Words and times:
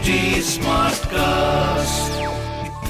HD 0.00 0.12
Smartcast. 0.40 2.12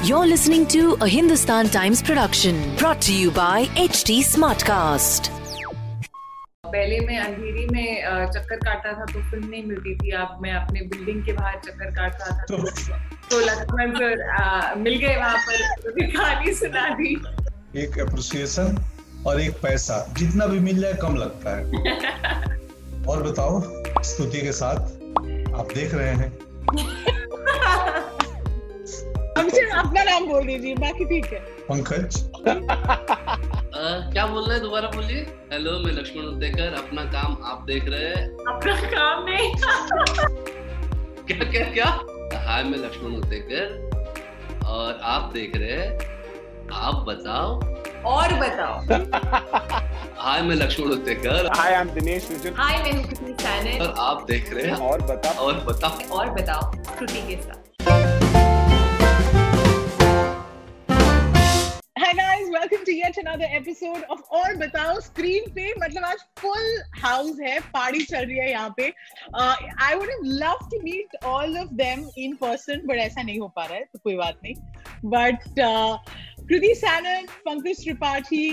You're 0.09 0.27
listening 0.27 0.67
to 0.69 0.96
a 1.01 1.09
Hindustan 1.09 1.69
Times 1.69 2.03
production 2.03 2.77
brought 2.77 3.01
to 3.03 3.12
you 3.12 3.30
by 3.33 3.67
HT 3.85 4.19
Smartcast. 4.22 5.31
पहले 6.67 7.01
मैं 7.07 7.19
अंधेरी 7.19 7.67
में 7.73 8.31
चक्कर 8.35 8.57
काटता 8.57 8.93
था 8.93 9.04
तो 9.12 9.23
फ़िल्म 9.31 9.49
नहीं 9.49 9.65
मिलती 9.67 9.95
थी। 9.96 10.11
अब 10.11 10.38
मैं 10.43 10.52
अपने 10.52 10.80
बिल्डिंग 10.80 11.25
के 11.27 11.32
बाहर 11.32 11.57
चक्कर 11.64 11.91
काटता 11.96 12.27
था। 12.36 12.45
तो 12.50 12.57
तो 13.30 13.40
लक्ष्मण 13.40 13.95
सर 13.98 14.74
मिल 14.79 14.98
गए 14.98 15.16
वहाँ 15.16 15.38
पर। 15.38 15.64
तो 15.82 16.18
कहानी 16.18 16.52
सुना 16.54 16.88
दी। 17.00 17.14
एक 17.77 17.98
अप्रिसिएशन 17.98 18.79
और 19.27 19.40
एक 19.40 19.50
पैसा। 19.62 20.14
जितना 20.18 20.46
भी 20.46 20.58
मिल 20.58 20.80
जाए 20.80 20.92
कम 21.02 21.16
लगता 21.16 21.56
है। 21.56 21.64
और 23.08 23.22
बताओ 23.22 23.61
स्तुति 24.02 24.40
के 24.40 24.52
साथ 24.52 24.79
आप 25.61 25.68
देख 25.74 25.95
रहे 25.95 26.14
हैं। 26.14 26.49
हमसे 29.38 29.60
अपना 29.70 30.02
नाम 30.05 30.27
बोल 30.27 30.47
दीजिए 30.47 30.74
बाकी 30.77 31.05
ठीक 31.05 31.27
है 31.33 31.38
पंकज? 31.69 32.16
क्या 34.12 34.27
बोल 34.27 34.45
रहे 34.45 34.55
हैं 34.55 34.62
दोबारा 34.62 34.88
बोलिए? 34.91 35.20
हेलो 35.52 35.73
मैं 35.79 35.93
लक्ष्मण 35.93 36.24
उद्देकर 36.24 36.74
अपना 36.79 37.05
काम 37.12 37.37
आप 37.52 37.65
देख 37.66 37.88
रहे 37.88 38.09
हैं। 38.09 38.24
अपना 38.55 38.74
काम 38.91 39.24
नहीं। 39.29 39.48
क्या 41.27 41.51
क्या 41.51 41.65
क्या? 41.73 41.88
हाय 42.46 42.62
मैं 42.65 42.79
लक्ष्मण 42.79 43.10
उद्देकर 43.16 43.65
और 44.66 45.01
आप 45.05 45.30
देख 45.34 45.57
रहे 45.57 45.73
हैं। 45.73 45.91
आप 46.82 47.05
बताओ 47.09 47.48
और 48.06 48.32
बताओ। 48.34 48.77
हाय 50.18 50.42
मैं 50.42 50.54
Laxman 50.56 50.90
Utekar. 50.92 51.46
Hi 51.56 51.72
I 51.72 51.80
am 51.80 51.88
Dinesh 51.95 52.28
Vijan 52.30 52.54
hi 52.56 52.78
मैं 52.82 52.92
हूँ 52.92 53.04
कृति 53.04 53.32
सैनन 53.42 53.82
और 53.86 53.95
आप 53.98 54.24
देख 54.30 54.52
रहे 54.52 54.66
हैं। 54.66 54.76
और 54.88 55.02
बता 55.02 55.30
और 55.40 55.60
बताओ। 55.64 56.09
और 56.18 56.30
बताओ 56.30 56.73
श्रुति 56.96 57.26
के 57.28 57.42
साथ। 57.42 57.59
Hi 61.96 62.12
guys, 62.18 62.46
welcome 62.52 62.84
to 62.87 62.92
yet 62.92 63.18
another 63.23 63.48
episode 63.57 64.03
of 64.12 64.22
और 64.38 64.56
बताओ। 64.56 64.98
स्क्रीन 65.00 65.50
पे 65.54 65.72
मतलब 65.81 66.04
आज 66.04 66.25
फुल 66.38 66.82
हाउस 67.03 67.37
है 67.42 67.59
पार्टी 67.75 68.03
चल 68.04 68.25
रही 68.26 68.38
है 68.38 68.50
यहाँ 68.50 68.75
पे। 68.76 68.92
I 69.84 69.94
would 69.94 70.09
love 70.25 70.69
to 70.70 70.81
meet 70.84 71.25
all 71.25 71.59
of 71.59 71.69
them 71.82 72.09
in 72.19 72.34
person 72.41 72.87
but 72.87 72.98
ऐसा 72.98 73.22
नहीं 73.22 73.38
हो 73.41 73.48
पा 73.56 73.64
रहा 73.64 73.76
है 73.76 73.84
तो 73.84 73.98
कोई 74.04 74.16
बात 74.16 74.38
नहीं। 74.44 74.54
But 75.04 75.60
Kriti 76.50 76.75
Sanon 76.75 77.26
Pankaj 77.47 77.82
Tripathi 77.82 78.47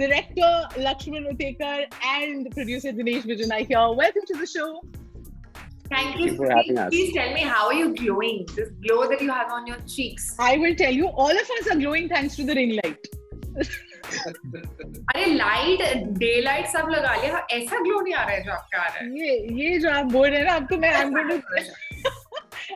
director 0.00 0.82
Laxman 0.82 1.24
Utekar 1.30 1.80
and 2.06 2.52
producer 2.54 2.92
Dinesh 2.98 3.26
Vijan 3.26 3.52
I 3.54 3.62
here 3.70 3.94
welcome 4.02 4.32
to 4.32 4.40
the 4.42 4.48
show 4.56 4.66
Thank 5.92 6.18
you. 6.18 6.26
Thank 6.26 6.26
you 6.26 6.34
for 6.36 6.50
having 6.50 6.76
us. 6.78 6.90
please 6.90 7.08
tell 7.14 7.32
me 7.36 7.40
how 7.52 7.62
are 7.68 7.76
you 7.76 7.86
glowing? 7.94 8.36
This 8.50 8.68
glow 8.84 8.98
that 9.12 9.22
you 9.24 9.30
have 9.36 9.54
on 9.56 9.64
your 9.70 9.78
cheeks. 9.94 10.28
I 10.48 10.52
will 10.64 10.76
tell 10.82 11.00
you 11.00 11.08
all 11.24 11.40
of 11.40 11.50
us 11.56 11.70
are 11.72 11.78
glowing 11.80 12.06
thanks 12.12 12.36
to 12.36 12.44
the 12.50 12.56
ring 12.60 12.74
light. 12.76 13.08
अरे 15.14 15.26
light 15.34 15.82
day 16.18 16.30
light 16.42 16.66
सब 16.68 16.88
लगा 16.90 17.14
लिया 17.22 17.46
ऐसा 17.56 17.82
glow 17.82 18.00
नहीं 18.00 18.14
आ 18.14 18.22
रहा 18.22 18.34
है 18.34 18.42
जो 18.44 18.52
आपका 18.52 18.78
आ 18.78 18.86
रहा 18.86 18.98
है 18.98 19.18
ये 19.18 19.36
ये 19.62 19.78
जो 19.78 19.90
आप 19.90 20.12
बोल 20.12 20.28
रहे 20.28 20.38
हैं 20.38 20.46
ना 20.46 20.54
अब 20.54 20.66
तो 20.70 20.78
मैं 20.84 20.92
I'm 21.00 21.12
going 21.16 21.28
to 21.30 21.89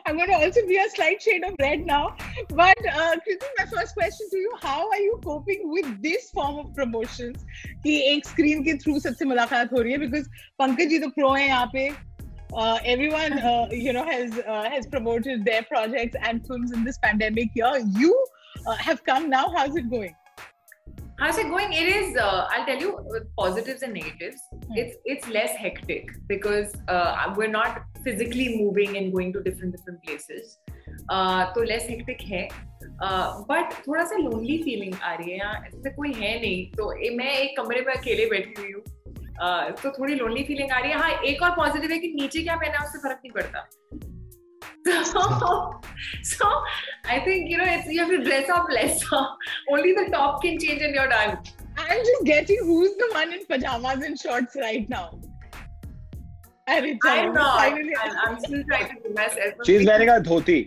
I'm 0.06 0.16
going 0.16 0.28
to 0.28 0.34
also 0.34 0.66
be 0.66 0.76
a 0.76 0.88
slight 0.90 1.22
shade 1.22 1.44
of 1.44 1.54
red 1.60 1.86
now. 1.86 2.16
But 2.50 2.76
uh, 2.92 3.16
Kriti, 3.24 3.48
my 3.58 3.66
first 3.66 3.94
question 3.94 4.28
to 4.30 4.38
you: 4.38 4.52
How 4.60 4.88
are 4.88 4.98
you 4.98 5.20
coping 5.24 5.70
with 5.70 6.02
this 6.02 6.30
form 6.30 6.58
of 6.58 6.74
promotions? 6.74 7.44
कि 7.84 7.96
एक 8.12 8.26
screen 8.28 8.62
के 8.64 8.74
through 8.84 8.98
सबसे 9.00 9.24
मुलाकात 9.24 9.72
हो 9.72 9.82
रही 9.82 9.92
है 9.92 9.98
because 9.98 10.28
Pankaj 10.60 10.88
ji 10.88 10.98
तो 10.98 11.08
pro 11.18 11.32
हैं 11.34 11.46
यहाँ 11.46 11.70
पे. 11.74 11.90
Uh, 12.52 12.78
everyone, 12.84 13.32
uh, 13.32 13.68
you 13.70 13.92
know, 13.92 14.04
has 14.04 14.38
uh, 14.38 14.68
has 14.70 14.86
promoted 14.86 15.44
their 15.44 15.62
projects 15.62 16.16
and 16.28 16.46
films 16.46 16.72
in 16.72 16.84
this 16.84 16.98
pandemic 16.98 17.50
year. 17.54 17.74
You 17.98 18.14
uh, 18.66 18.74
have 18.74 19.04
come 19.04 19.30
now. 19.30 19.44
How's 19.56 19.76
it 19.76 19.88
going? 19.90 20.16
How's 21.20 21.36
it 21.36 21.48
going? 21.48 21.72
It 21.72 21.86
is. 21.86 22.16
Uh, 22.16 22.48
I'll 22.50 22.64
tell 22.64 22.80
you 22.80 22.98
with 23.04 23.24
positives 23.36 23.82
and 23.82 23.92
negatives. 23.92 24.40
Hmm. 24.52 24.78
It's 24.82 24.96
it's 25.04 25.28
less 25.28 25.54
hectic 25.54 26.10
because 26.26 26.74
uh, 26.88 27.34
we're 27.36 27.54
not 27.54 27.82
physically 28.05 28.47
moving 28.61 28.97
and 28.97 29.13
going 29.13 29.33
to 29.33 29.43
different 29.47 29.75
different 29.75 30.01
places. 30.07 30.57
Uh, 31.09 31.53
तो 31.53 31.67
less 31.71 31.87
hectic 31.91 32.23
है 32.31 32.47
but 33.49 33.73
थोड़ा 33.87 34.03
सा 34.05 34.17
lonely 34.17 34.57
feeling 34.63 34.93
आ 35.03 35.13
रही 35.13 35.31
है 35.31 35.37
यहाँ 35.37 35.53
ऐसे 35.67 35.89
कोई 35.95 36.13
है 36.13 36.39
नहीं 36.41 36.65
तो 36.77 36.89
मैं 37.17 37.31
एक 37.37 37.57
कमरे 37.57 37.81
में 37.87 37.93
अकेले 37.93 38.25
बैठी 38.29 38.61
हुई 38.61 38.71
हूँ 38.71 38.83
uh, 38.83 39.81
तो 39.83 39.91
थोड़ी 39.99 40.15
लोनली 40.15 40.43
फीलिंग 40.43 40.71
आ 40.71 40.79
रही 40.79 40.91
है 40.91 40.97
हाँ 40.99 41.11
एक 41.31 41.43
और 41.43 41.55
पॉजिटिव 41.61 41.91
है 41.91 41.97
कि 41.99 42.13
नीचे 42.21 42.43
क्या 42.43 42.55
पहना 42.65 42.85
उससे 42.85 42.99
फ़र्क 43.07 43.19
नहीं 43.25 43.31
पड़ता 43.39 43.69
so, 44.85 45.81
so 46.23 46.47
I 47.09 47.19
think 47.19 47.49
you 47.49 47.57
know 47.57 47.65
it's 47.67 47.87
you 47.87 47.99
have 47.99 48.09
to 48.09 48.23
dress 48.23 48.49
up 48.49 48.67
less. 48.69 49.03
Only 49.69 49.93
the 49.93 50.09
top 50.11 50.43
can 50.43 50.59
change 50.59 50.81
and 50.81 50.93
you're 50.93 51.07
done. 51.07 51.39
I'm 51.77 52.03
just 52.09 52.25
getting 52.25 52.59
who's 52.61 52.95
the 52.97 53.09
one 53.11 53.33
in 53.33 53.45
pajamas 53.45 54.03
and 54.03 54.19
shorts 54.19 54.55
right 54.55 54.87
now. 54.87 55.19
अरे 56.67 56.97
I'm 57.03 57.33
not. 57.33 57.57
finally 57.59 57.95
I'm, 58.03 58.15
I'm 58.25 58.39
still 58.39 58.63
trying 58.69 58.87
to 58.91 58.95
do 59.03 59.13
myself. 59.17 59.65
She 59.65 59.75
is 59.75 59.87
wearing 59.89 60.09
a 60.09 60.17
dhoti 60.29 60.61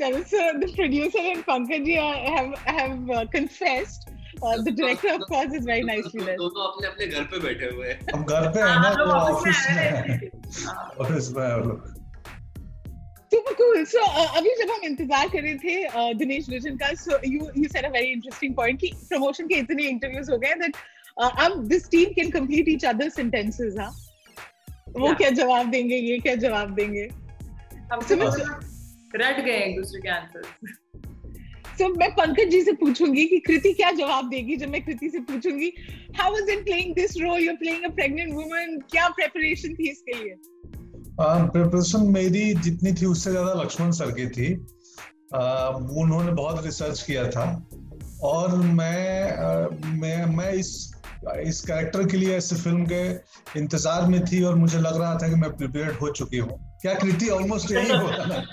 चलो, 0.00 0.18
so 0.30 0.42
the 0.62 0.66
producer 0.74 1.22
and 1.28 1.44
Pankaj 1.46 1.84
ji 1.86 1.94
have 2.34 2.52
have 2.66 3.10
uh, 3.10 3.24
confessed. 3.32 4.04
Uh, 4.40 4.50
the 4.66 4.70
director, 4.70 5.08
of 5.12 5.22
course, 5.30 5.54
is 5.58 5.64
very 5.68 5.82
nicely 5.86 6.20
there. 6.26 6.36
दोनों 6.40 6.66
अपने 6.66 6.86
अपने 6.88 7.06
घर 7.06 7.24
पे 7.30 7.38
बैठे 7.44 7.70
हुए 7.76 7.86
हैं 7.88 7.96
हम 8.14 8.24
घर 8.24 8.46
पे 8.56 8.60
है 8.60 8.66
हाँ, 8.66 8.82
ना 8.82 8.90
तो 8.94 9.06
ऑफ़िस 9.12 9.62
में 9.70 9.82
है। 9.84 10.18
हाँ, 10.66 10.84
ऑफ़िस 11.00 11.30
में 11.36 11.42
है 11.46 11.56
लोग 11.64 11.96
Super 13.32 13.54
cool. 13.56 13.80
So 13.94 14.04
uh, 14.04 14.28
अभी 14.38 14.54
जब 14.58 14.70
हम 14.74 14.84
इंतज़ार 14.90 15.28
कर 15.32 15.42
रहे 15.42 15.54
थे 15.64 15.74
uh, 15.88 16.12
दिनेश 16.18 16.48
विजन 16.48 16.76
का, 16.82 16.92
so 17.00 17.18
you 17.32 17.50
you 17.62 17.68
said 17.74 17.88
a 17.88 17.90
very 17.96 18.12
interesting 18.18 18.54
point 18.60 18.80
कि 18.84 18.92
promotion 19.10 19.48
के 19.48 19.58
इतने 19.64 19.88
interviews 19.96 20.30
हो 20.30 20.38
गए 20.44 20.54
that 20.62 20.78
uh, 20.78 20.86
अब 21.18 21.68
this 21.68 21.88
team 21.88 22.14
can 22.14 22.30
complete 22.30 22.68
each 22.68 22.84
other's 22.84 23.14
sentences, 23.14 23.78
हाँ? 23.78 23.90
वो 24.98 25.06
Yeah. 25.06 25.16
क्या 25.18 25.30
जवाब 25.30 25.70
देंगे, 25.70 25.96
ये 25.96 26.18
क्या 26.18 26.34
जवाब 26.34 26.74
देंगे? 26.74 27.08
मैं- 27.92 28.30
रट 29.16 29.44
गए 29.44 29.56
एक 29.56 29.76
दूसरे 29.76 30.00
के 30.00 30.08
आंसर 30.08 30.42
so 31.80 31.88
मैं 31.98 32.10
पंकज 32.10 32.48
जी 32.50 32.62
से 32.62 32.72
पूछूँगी 32.72 33.24
कि 33.24 33.38
कृति 33.38 33.72
क्या 33.72 33.90
जवाब 33.90 34.28
देगी 34.28 34.56
जब 34.56 34.68
मैं 34.68 34.82
कृति 34.84 35.08
से 35.10 35.18
पूछूँगी 35.20 35.72
how 36.18 36.26
was 36.34 36.48
it 36.54 36.64
playing 36.66 36.94
this 36.94 37.14
role 37.24 37.38
you're 37.40 37.58
playing 37.62 37.84
a 37.84 37.90
pregnant 37.90 38.34
woman 38.34 38.80
क्या 38.92 39.08
preparation 39.20 39.78
थी 39.78 39.90
इसके 39.90 40.18
लिए 40.22 40.34
प्रिपरेशन 41.20 42.06
मेरी 42.12 42.54
जितनी 42.54 42.92
थी 42.92 43.06
उससे 43.06 43.30
ज़्यादा 43.30 43.52
लक्ष्मण 43.62 43.90
सर 43.90 44.10
की 44.10 44.26
थी 44.28 44.52
आ, 45.34 45.68
उन्होंने 46.02 46.32
बहुत 46.32 46.64
रिसर्च 46.64 47.02
किया 47.02 47.28
था 47.30 47.46
और 48.22 48.56
मैं 48.56 49.32
आ, 49.32 49.68
मैं 50.02 50.26
मैं 50.36 50.52
इस 50.52 50.94
इस 51.48 51.60
कैरेक्टर 51.60 52.06
के 52.08 52.16
लिए 52.16 52.36
ऐसे 52.36 52.56
फ़िल्म 52.56 52.84
के 52.92 53.58
इंतज़ार 53.60 54.06
में 54.08 54.24
थी 54.24 54.42
और 54.44 54.54
मुझे 54.54 54.78
लग 54.78 55.00
रहा 55.00 55.14
था 55.14 55.28
कि 55.28 55.34
मैं 55.34 55.50
प्रिपेयर्ड 55.56 55.96
हो 55.96 56.10
चुकी 56.10 56.38
हूँ। 56.38 56.58
क्या 56.82 56.94
कृति 56.94 57.28
ऑलमोस्ट 57.36 57.72
यही 57.72 57.96
होता 57.96 58.24
ना 58.26 58.44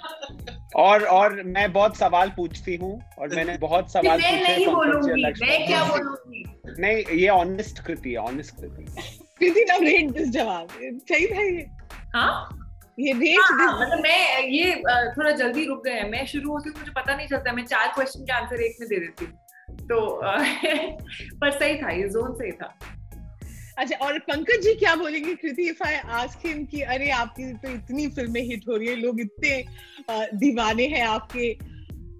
और 0.83 1.03
और 1.17 1.41
मैं 1.45 1.71
बहुत 1.73 1.97
सवाल 1.97 2.29
पूछती 2.37 2.75
हूँ 2.75 2.99
और 3.19 3.35
मैंने 3.35 3.57
बहुत 3.57 3.91
सवाल 3.91 4.21
मैं 4.21 4.39
पूछे 4.39 4.55
नहीं 4.55 4.67
बोलूँगी 4.67 5.23
मैं 5.41 5.65
क्या 5.67 5.83
बोलूँगी? 5.83 6.43
नहीं 6.79 7.17
ये 7.19 7.29
ऑनेस्ट 7.29 7.79
कृति 7.85 8.11
है 8.11 8.17
honest 8.17 8.55
Kriti 8.55 8.85
Kriti 9.39 9.65
now 9.69 9.79
rate 9.83 10.11
this 10.17 10.29
जवाब। 10.33 10.67
सही 11.09 11.27
था 11.27 11.41
ये? 11.41 11.65
हाँ? 12.15 12.61
ये 12.99 13.11
हाँ, 13.35 13.57
हाँ, 13.57 13.79
मतलब 13.81 13.99
मैं 13.99 14.43
ये 14.49 14.75
थोड़ा 15.17 15.31
जल्दी 15.31 15.65
रुक 15.65 15.83
गए 15.85 15.93
हैं। 15.93 16.09
मैं 16.11 16.25
शुरू 16.25 16.51
होती 16.51 16.69
हूँ 16.69 16.79
मुझे 16.79 16.91
पता 16.95 17.15
नहीं 17.15 17.27
चलता 17.27 17.53
मैं 17.53 17.65
चार 17.65 17.87
क्वेश्चन 17.95 18.23
के 18.25 18.33
आंसर 18.33 18.61
एक 18.63 18.77
में 18.81 18.89
दे 18.89 18.99
देती 18.99 19.25
हूँ। 19.25 19.33
तो 19.85 20.21
पर 21.41 21.51
सही 21.51 21.75
था 21.75 21.89
ये 21.89 22.09
जोन 22.09 22.33
सही 22.33 22.51
था। 22.51 22.79
अच्छा 23.77 24.05
और 24.05 24.19
पंकज 24.19 24.61
जी 24.61 24.75
क्या 24.75 24.95
बोलेंगे? 24.95 25.35
Kriti 25.35 25.69
if 25.69 25.83
I 25.83 25.95
ask 25.95 26.45
him 26.45 26.65
कि 26.65 26.81
अरे 26.81 27.09
आपकी 27.09 27.53
तो 27.53 27.69
इतनी 27.69 28.07
फ़िल्में 28.07 28.41
हिट 28.41 28.63
हो 28.69 28.75
रही 28.75 28.87
है 28.87 28.95
लोग 28.95 29.21
इतने 29.21 29.65
दीवाने 30.37 30.87
हैं 30.87 31.07
आपके। 31.07 31.57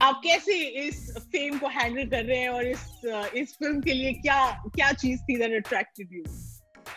आप 0.01 0.22
कैसे 0.24 0.54
इस 0.63 1.18
फेम 1.19 1.57
को 1.57 1.68
हैंडल 1.68 2.06
कर 2.06 2.24
रहे 2.24 2.38
हैं 2.38 2.50
और 2.50 2.66
इस 2.68 3.01
इस 3.36 3.56
फ़िल्म 3.56 3.81
के 3.81 3.94
लिए 3.94 4.13
क्या 4.13 4.51
क्या 4.51 4.92
चीज़ 4.92 5.22
थी 5.22 5.38
दैट 5.38 5.66
अट्रैक्टेड 5.66 6.10
यू 6.12 6.24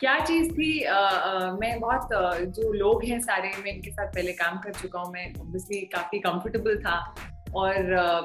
क्या 0.01 0.21
चीज़ 0.21 0.53
थी? 0.53 0.81
अ, 0.81 0.95
अ, 0.95 1.57
मैं 1.61 1.81
बहुत 1.81 2.09
जो 2.43 2.73
लोग 2.73 3.05
हैं 3.05 3.21
सारे 3.21 3.49
मैं 3.49 3.75
इनके 3.75 3.91
साथ 3.91 4.07
पहले 4.07 4.33
काम 4.33 4.59
कर 4.59 4.73
चुका 4.73 5.01
हूँ 5.01 5.13
मैं 5.13 5.35
ऑब्वियसली 5.41 5.81
काफ़ी 5.81 6.19
कंफर्टेबल 6.19 6.77
था। 6.77 7.15
और 7.55 7.77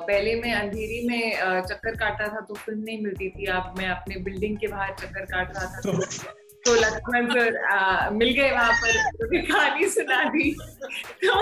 पहले 0.07 0.35
मैं 0.35 0.53
अंधेरी 0.53 1.07
में 1.07 1.31
चक्कर 1.61 1.95
काटता 1.95 2.27
था 2.27 2.39
तो 2.39 2.53
फ़िल्म 2.53 2.83
नहीं 2.83 3.03
मिलती 3.03 3.29
थी। 3.29 3.45
अब 3.45 3.75
मैं 3.77 3.87
अपने 3.87 4.15
बिल्डिंग 4.15 4.57
के 4.57 4.67
बाहर 4.67 4.93
चक्कर 4.99 5.25
काट 5.25 5.55
रहा 5.55 5.65
था। 5.65 5.79
तो 5.81 5.91
तो 6.65 6.73
लक्ष्मण 6.75 7.27
सर 7.33 8.09
मिल 8.13 8.29
गए 8.33 8.51
वहाँ 8.51 8.73
पर। 8.73 8.97
तो 9.11 9.53
कहानी 9.53 9.87
सुना 9.89 10.23
दी। 10.23 10.51
तो 11.23 11.35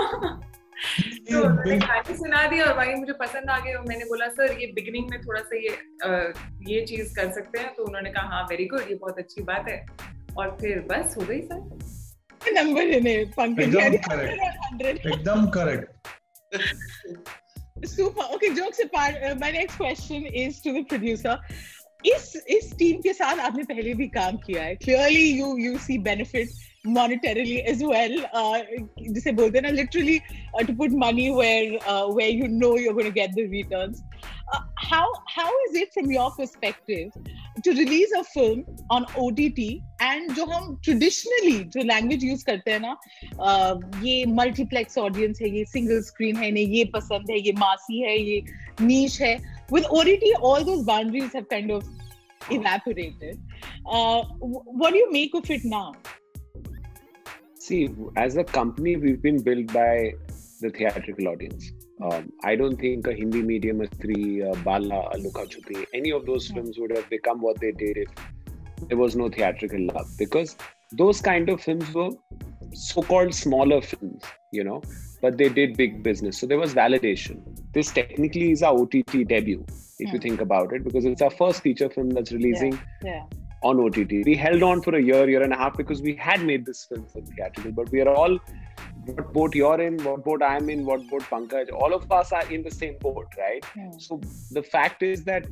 तो 1.30 1.42
उन्होंने 1.44 1.78
कहानी 1.78 2.16
सुना 2.16 2.46
दी 2.46 2.60
और 2.60 2.76
वही 2.78 2.94
मुझे 2.94 3.12
पसंद 3.12 3.50
आ 3.50 3.58
गई 3.58 3.72
और 3.72 3.84
मैंने 3.88 4.04
बोला 4.04 4.28
सर 4.28 4.56
ये 4.60 4.66
बिगिनिंग 4.66 5.10
में 5.10 5.20
थोड़ा 5.20 5.40
सा 5.40 5.56
ये 5.56 5.76
ये 6.74 6.80
चीज़ 6.86 7.14
कर 7.14 7.30
सकते 7.32 7.58
हैं। 7.58 7.74
तो 7.74 7.84
उन्होंने 7.84 8.10
कहा 8.10 8.26
हाँ 8.28 8.42
वेरी 8.50 8.64
गुड 8.64 8.80
ये 8.90 8.94
बहुत 8.94 9.18
अच्छी 9.18 9.42
बात 9.42 9.68
है। 9.68 9.86
और 10.38 10.56
फिर 10.60 10.80
बस 10.80 11.14
हो 11.18 11.22
गई 11.22 11.40
सर 11.40 11.60
Pankaj. 13.38 13.76
एकदम. 13.84 14.16
100. 14.78 15.12
एकदम 15.12 15.46
correct 15.46 16.08
Okay, 17.84 18.54
jokes 18.54 18.78
apart, 18.78 19.16
uh, 19.22 19.34
my 19.34 19.50
next 19.50 19.76
question 19.76 20.24
is 20.26 20.60
to 20.60 20.72
the 20.72 20.84
producer. 20.84 21.38
इस 22.06 22.32
इस 22.50 22.72
टीम 22.78 23.00
के 23.02 23.12
साथ 23.14 23.38
आपने 23.38 23.64
पहले 23.64 23.92
भी 23.94 24.06
काम 24.14 24.36
किया 24.46 24.62
है 24.62 24.74
clearly 24.76 25.26
you 25.38 25.56
you 25.58 25.78
see 25.78 25.98
benefit 26.08 26.48
monetarily 26.84 27.58
as 27.70 27.82
well 27.88 28.14
uh, 28.34 28.58
जिसे 29.00 29.32
बोलते 29.32 29.58
हैं 29.58 29.62
ना 29.62 29.70
literally 29.76 30.16
uh, 30.54 30.64
to 30.66 30.74
put 30.80 30.96
money 31.02 31.30
where 31.30 31.78
uh, 31.92 32.06
where 32.08 32.28
you 32.28 32.48
know 32.48 32.70
you're 32.76 32.94
going 32.94 33.06
to 33.06 33.14
get 33.18 33.36
the 33.36 33.46
returns 33.52 34.02
uh, 34.53 34.61
how 34.75 35.05
how 35.35 35.49
is 35.67 35.75
it 35.75 35.93
from 35.93 36.11
your 36.11 36.31
perspective 36.31 37.11
to 37.63 37.71
release 37.71 38.11
a 38.19 38.23
film 38.23 38.63
on 38.89 39.05
OTT 39.23 39.81
and 39.99 40.35
जो 40.35 40.45
हम 40.51 40.77
traditionally 40.87 41.63
जो 41.75 41.85
language 41.91 42.25
use 42.29 42.43
करते 42.43 42.71
हैं 42.71 42.79
ना 42.79 42.95
uh, 43.39 43.75
ये 44.03 44.25
multiplex 44.41 44.97
audience 45.05 45.41
है 45.41 45.49
ये 45.57 45.65
single 45.75 46.03
screen 46.11 46.37
है 46.43 46.49
इन्हें 46.49 46.67
ये 46.75 46.85
पसंद 46.95 47.31
है 47.31 47.39
ये 47.47 47.53
मासी 47.63 48.01
है 48.01 48.17
ये 48.19 48.43
niche 48.81 49.21
है 49.21 49.33
with 49.71 49.89
OTT 50.01 50.35
all 50.41 50.63
those 50.63 50.85
boundaries 50.91 51.33
have 51.33 51.49
kind 51.49 51.71
of 51.71 51.83
evaporated 52.51 53.39
uh, 53.85 54.23
wh- 54.23 54.67
what 54.81 54.93
do 54.93 54.97
you 54.97 55.11
make 55.11 55.33
of 55.33 55.49
it 55.57 55.65
now 55.65 55.91
See, 57.67 57.89
as 58.15 58.37
a 58.37 58.45
company, 58.45 58.95
we've 58.95 59.21
been 59.21 59.43
built 59.43 59.73
by 59.73 60.13
the 60.61 60.69
theatrical 60.69 61.27
audience. 61.27 61.73
Um, 62.02 62.32
I 62.42 62.56
don't 62.56 62.76
think 62.76 63.06
a 63.06 63.14
Hindi 63.14 63.42
medium, 63.42 63.80
a 63.80 63.86
Stree, 63.86 64.50
a 64.50 64.56
Bala, 64.64 65.10
Luka 65.18 65.46
Chupi, 65.46 65.86
any 65.94 66.10
of 66.10 66.26
those 66.26 66.48
Hmm. 66.48 66.54
films 66.54 66.78
would 66.78 66.90
have 66.96 67.08
become 67.10 67.40
what 67.40 67.60
they 67.60 67.72
did 67.72 67.96
if 67.98 68.08
there 68.88 68.98
was 68.98 69.14
no 69.16 69.28
theatrical 69.28 69.86
love. 69.94 70.08
Because 70.18 70.56
those 70.92 71.20
kind 71.20 71.48
of 71.48 71.60
films 71.60 71.92
were 71.94 72.10
so-called 72.72 73.34
smaller 73.34 73.80
films, 73.80 74.22
you 74.50 74.64
know, 74.64 74.82
but 75.20 75.36
they 75.38 75.48
did 75.48 75.76
big 75.76 76.02
business. 76.02 76.38
So 76.38 76.46
there 76.46 76.58
was 76.58 76.74
validation. 76.74 77.40
This 77.72 77.92
technically 77.92 78.50
is 78.50 78.62
our 78.62 78.76
OTT 78.80 79.24
debut, 79.24 79.64
if 79.98 80.12
you 80.12 80.18
Hmm. 80.18 80.22
think 80.28 80.40
about 80.40 80.72
it, 80.72 80.82
because 80.84 81.04
it's 81.04 81.22
our 81.22 81.30
first 81.30 81.62
feature 81.62 81.88
film 81.88 82.10
that's 82.10 82.32
releasing 82.32 82.78
yeah 83.04 83.22
on 83.62 83.78
OTT. 83.78 84.24
We 84.26 84.34
held 84.34 84.64
on 84.64 84.82
for 84.82 84.96
a 84.96 85.00
year, 85.00 85.28
year 85.30 85.40
and 85.40 85.52
a 85.52 85.56
half 85.56 85.76
because 85.76 86.02
we 86.02 86.16
had 86.16 86.44
made 86.44 86.66
this 86.66 86.84
film 86.84 87.06
for 87.12 87.20
theatrical, 87.20 87.70
but 87.70 87.92
we 87.92 88.00
are 88.00 88.08
all 88.12 88.38
what 89.06 89.32
boat 89.32 89.54
you're 89.54 89.80
in, 89.80 89.96
what 90.04 90.24
boat 90.24 90.42
I'm 90.42 90.68
in, 90.70 90.84
what 90.84 91.06
boat 91.08 91.22
Pankaj, 91.22 91.72
all 91.72 91.92
of 91.92 92.10
us 92.12 92.32
are 92.32 92.46
in 92.50 92.62
the 92.62 92.70
same 92.70 92.96
boat, 92.98 93.26
right? 93.38 93.64
Hmm. 93.74 93.90
So 93.98 94.20
the 94.52 94.62
fact 94.62 95.02
is 95.02 95.24
that 95.24 95.46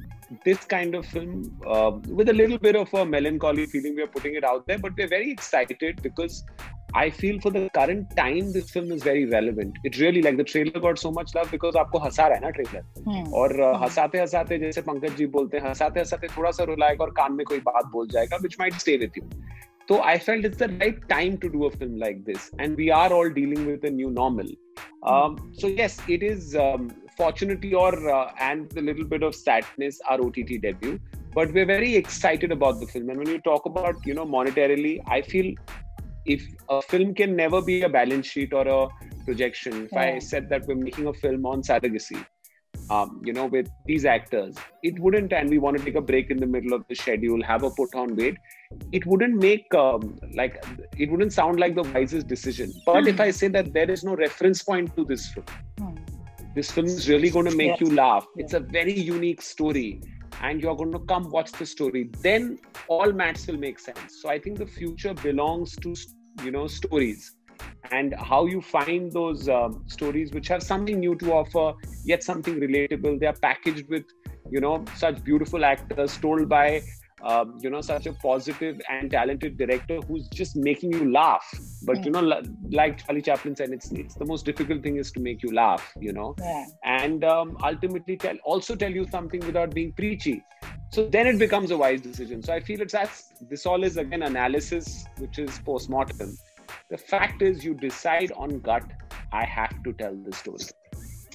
this 0.44 0.64
kind 0.64 0.94
of 0.94 1.06
film, 1.06 1.60
uh, 1.66 1.92
with 2.08 2.28
a 2.28 2.32
little 2.32 2.58
bit 2.58 2.76
of 2.76 2.92
a 2.94 3.04
melancholy 3.04 3.66
feeling, 3.66 3.96
we 3.96 4.02
are 4.02 4.12
putting 4.18 4.34
it 4.34 4.44
out 4.44 4.66
there, 4.66 4.78
but 4.78 4.92
we're 4.96 5.08
very 5.08 5.30
excited 5.30 6.00
because 6.02 6.44
I 6.92 7.08
feel 7.08 7.40
for 7.40 7.50
the 7.50 7.68
current 7.74 8.16
time, 8.16 8.52
this 8.52 8.70
film 8.70 8.90
is 8.90 9.02
very 9.02 9.24
relevant. 9.24 9.74
It 9.84 9.98
really 9.98 10.22
like 10.22 10.36
the 10.36 10.44
trailer 10.44 10.80
got 10.80 10.98
so 10.98 11.10
much 11.18 11.34
love 11.34 11.50
because 11.50 11.74
आपको 11.76 11.98
हंसा 12.04 12.26
रहा 12.26 12.36
है 12.36 12.42
ना 12.44 12.50
trailer 12.56 12.82
Hmm. 13.04 13.32
और 13.32 13.56
uh, 13.66 13.74
हंसाते 13.82 14.18
हंसाते 14.18 14.58
जैसे 14.58 14.80
पंकज 14.88 15.16
जी 15.16 15.26
बोलते 15.36 15.58
हैं 15.58 15.68
हंसाते 15.68 16.00
हंसाते 16.00 16.28
थोड़ा 16.36 16.50
सा 16.50 16.64
रुलाएगा 16.70 17.04
और 17.04 17.10
कान 17.16 17.32
में 17.32 17.44
कोई 17.46 17.58
बात 17.68 17.86
बोल 17.92 18.08
जाएगा 18.12 18.36
which 18.42 18.56
might 18.60 18.74
stay 18.84 18.96
with 19.04 19.18
you 19.18 19.24
So 19.90 20.00
I 20.02 20.20
felt 20.20 20.44
it's 20.44 20.58
the 20.58 20.68
right 20.80 20.96
time 21.08 21.36
to 21.38 21.48
do 21.48 21.64
a 21.64 21.70
film 21.72 21.98
like 21.98 22.24
this, 22.24 22.52
and 22.60 22.76
we 22.76 22.92
are 22.92 23.12
all 23.12 23.28
dealing 23.28 23.66
with 23.66 23.82
a 23.82 23.90
new 23.90 24.08
normal. 24.08 24.46
Um, 25.02 25.52
so 25.52 25.66
yes, 25.66 25.98
it 26.06 26.22
is 26.22 26.54
um, 26.54 26.92
fortunately 27.16 27.74
or 27.74 28.08
uh, 28.08 28.30
and 28.38 28.72
a 28.76 28.82
little 28.82 29.04
bit 29.04 29.24
of 29.24 29.34
sadness 29.34 29.98
our 30.08 30.20
OTT 30.24 30.62
debut, 30.62 31.00
but 31.34 31.52
we're 31.52 31.66
very 31.66 31.96
excited 31.96 32.52
about 32.52 32.78
the 32.78 32.86
film. 32.86 33.10
And 33.10 33.18
when 33.18 33.26
you 33.26 33.40
talk 33.40 33.66
about 33.66 33.96
you 34.06 34.14
know 34.14 34.24
monetarily, 34.24 35.02
I 35.08 35.22
feel 35.22 35.56
if 36.24 36.46
a 36.68 36.80
film 36.82 37.12
can 37.12 37.34
never 37.34 37.60
be 37.60 37.82
a 37.82 37.88
balance 37.88 38.28
sheet 38.28 38.52
or 38.52 38.68
a 38.68 38.88
projection. 39.24 39.86
If 39.86 39.92
yeah. 39.92 40.02
I 40.02 40.18
said 40.20 40.48
that 40.50 40.68
we're 40.68 40.76
making 40.76 41.08
a 41.08 41.12
film 41.14 41.44
on 41.46 41.62
surrogacy, 41.62 42.24
um, 42.90 43.20
you 43.24 43.32
know 43.32 43.46
with 43.46 43.68
these 43.86 44.04
actors 44.04 44.54
it 44.82 44.98
wouldn't 44.98 45.32
and 45.32 45.48
we 45.54 45.58
want 45.64 45.78
to 45.78 45.84
take 45.84 45.94
a 45.94 46.00
break 46.10 46.30
in 46.30 46.38
the 46.44 46.46
middle 46.54 46.72
of 46.78 46.84
the 46.88 46.94
schedule 46.94 47.42
have 47.50 47.62
a 47.62 47.70
put 47.70 47.94
on 47.94 48.14
weight 48.16 48.36
it 48.92 49.04
wouldn't 49.06 49.36
make 49.44 49.72
um, 49.74 50.16
like 50.34 50.64
it 50.98 51.10
wouldn't 51.10 51.32
sound 51.32 51.58
like 51.58 51.74
the 51.74 51.82
wisest 51.94 52.26
decision. 52.28 52.72
But 52.86 53.06
if 53.12 53.20
i 53.20 53.30
say 53.30 53.48
that 53.48 53.72
there 53.72 53.90
is 53.90 54.04
no 54.04 54.14
reference 54.16 54.62
point 54.62 54.94
to 54.96 55.04
this 55.04 55.28
film 55.32 55.46
Hmm. 55.78 55.94
this 56.54 56.70
film 56.76 56.86
is 56.86 57.08
really 57.08 57.30
going 57.30 57.48
to 57.50 57.56
make 57.56 57.74
Yes. 57.74 57.80
you 57.82 57.90
laugh. 57.94 58.26
It's 58.36 58.54
a 58.54 58.60
very 58.60 58.96
unique 59.08 59.42
story 59.42 60.02
and 60.42 60.60
you're 60.62 60.76
going 60.76 60.92
to 60.92 61.00
come 61.00 61.28
watch 61.30 61.52
the 61.52 61.66
story. 61.66 62.02
Then 62.22 62.58
all 62.88 63.12
maths 63.12 63.46
will 63.46 63.58
make 63.68 63.78
sense. 63.78 64.20
So 64.22 64.28
i 64.34 64.38
think 64.38 64.58
the 64.58 64.66
future 64.78 65.14
belongs 65.14 65.76
to 65.84 65.94
you 66.44 66.50
know 66.56 66.66
stories 66.66 67.36
and 67.90 68.14
how 68.14 68.46
you 68.46 68.60
find 68.60 69.12
those 69.12 69.48
um, 69.48 69.84
stories 69.86 70.32
which 70.32 70.48
have 70.48 70.62
something 70.62 71.00
new 71.00 71.16
to 71.16 71.32
offer 71.32 71.72
yet 72.04 72.22
something 72.22 72.60
relatable. 72.60 73.18
They 73.20 73.26
are 73.26 73.40
packaged 73.48 73.88
with 73.88 74.04
you 74.50 74.60
know 74.60 74.84
such 74.96 75.22
beautiful 75.22 75.64
actors 75.64 76.16
told 76.16 76.48
by 76.48 76.82
um, 77.22 77.58
you 77.60 77.70
know 77.70 77.80
such 77.80 78.06
a 78.06 78.12
positive 78.14 78.80
and 78.88 79.10
talented 79.10 79.58
director 79.58 80.00
who's 80.08 80.28
just 80.28 80.56
making 80.56 80.92
you 80.92 81.12
laugh. 81.12 81.46
But 81.82 82.04
you 82.04 82.10
know 82.10 82.42
like 82.70 83.04
charlie 83.04 83.22
chaplin 83.22 83.56
said 83.56 83.70
it's 83.70 83.90
it's 83.92 84.14
the 84.14 84.24
most 84.24 84.44
difficult 84.44 84.82
thing 84.82 84.96
is 84.96 85.10
to 85.12 85.20
make 85.20 85.42
you 85.42 85.52
laugh 85.52 85.92
you 86.00 86.12
know? 86.12 86.34
Yeah. 86.38 86.66
And 86.84 87.24
um, 87.24 87.56
ultimately 87.62 88.16
tell 88.16 88.36
also 88.44 88.74
tell 88.74 88.90
you 88.90 89.06
something 89.10 89.40
without 89.40 89.74
being 89.74 89.92
preachy. 89.92 90.42
So 90.92 91.06
then 91.08 91.26
it 91.28 91.38
becomes 91.38 91.70
a 91.70 91.76
wise 91.76 92.00
decision. 92.00 92.42
So 92.42 92.52
i 92.52 92.60
feel 92.60 92.80
it's 92.80 92.94
as 92.94 93.32
this 93.48 93.66
all 93.66 93.84
is 93.84 93.96
again 93.96 94.22
analysis 94.22 95.04
which 95.18 95.38
is 95.38 95.58
post-mortem 95.60 96.36
the 96.90 96.98
fact 96.98 97.42
is, 97.42 97.64
you 97.64 97.74
decide 97.74 98.32
on 98.36 98.60
gut, 98.60 98.84
I 99.32 99.44
have 99.44 99.82
to 99.84 99.92
tell 99.92 100.14
the 100.14 100.32
story. 100.32 100.64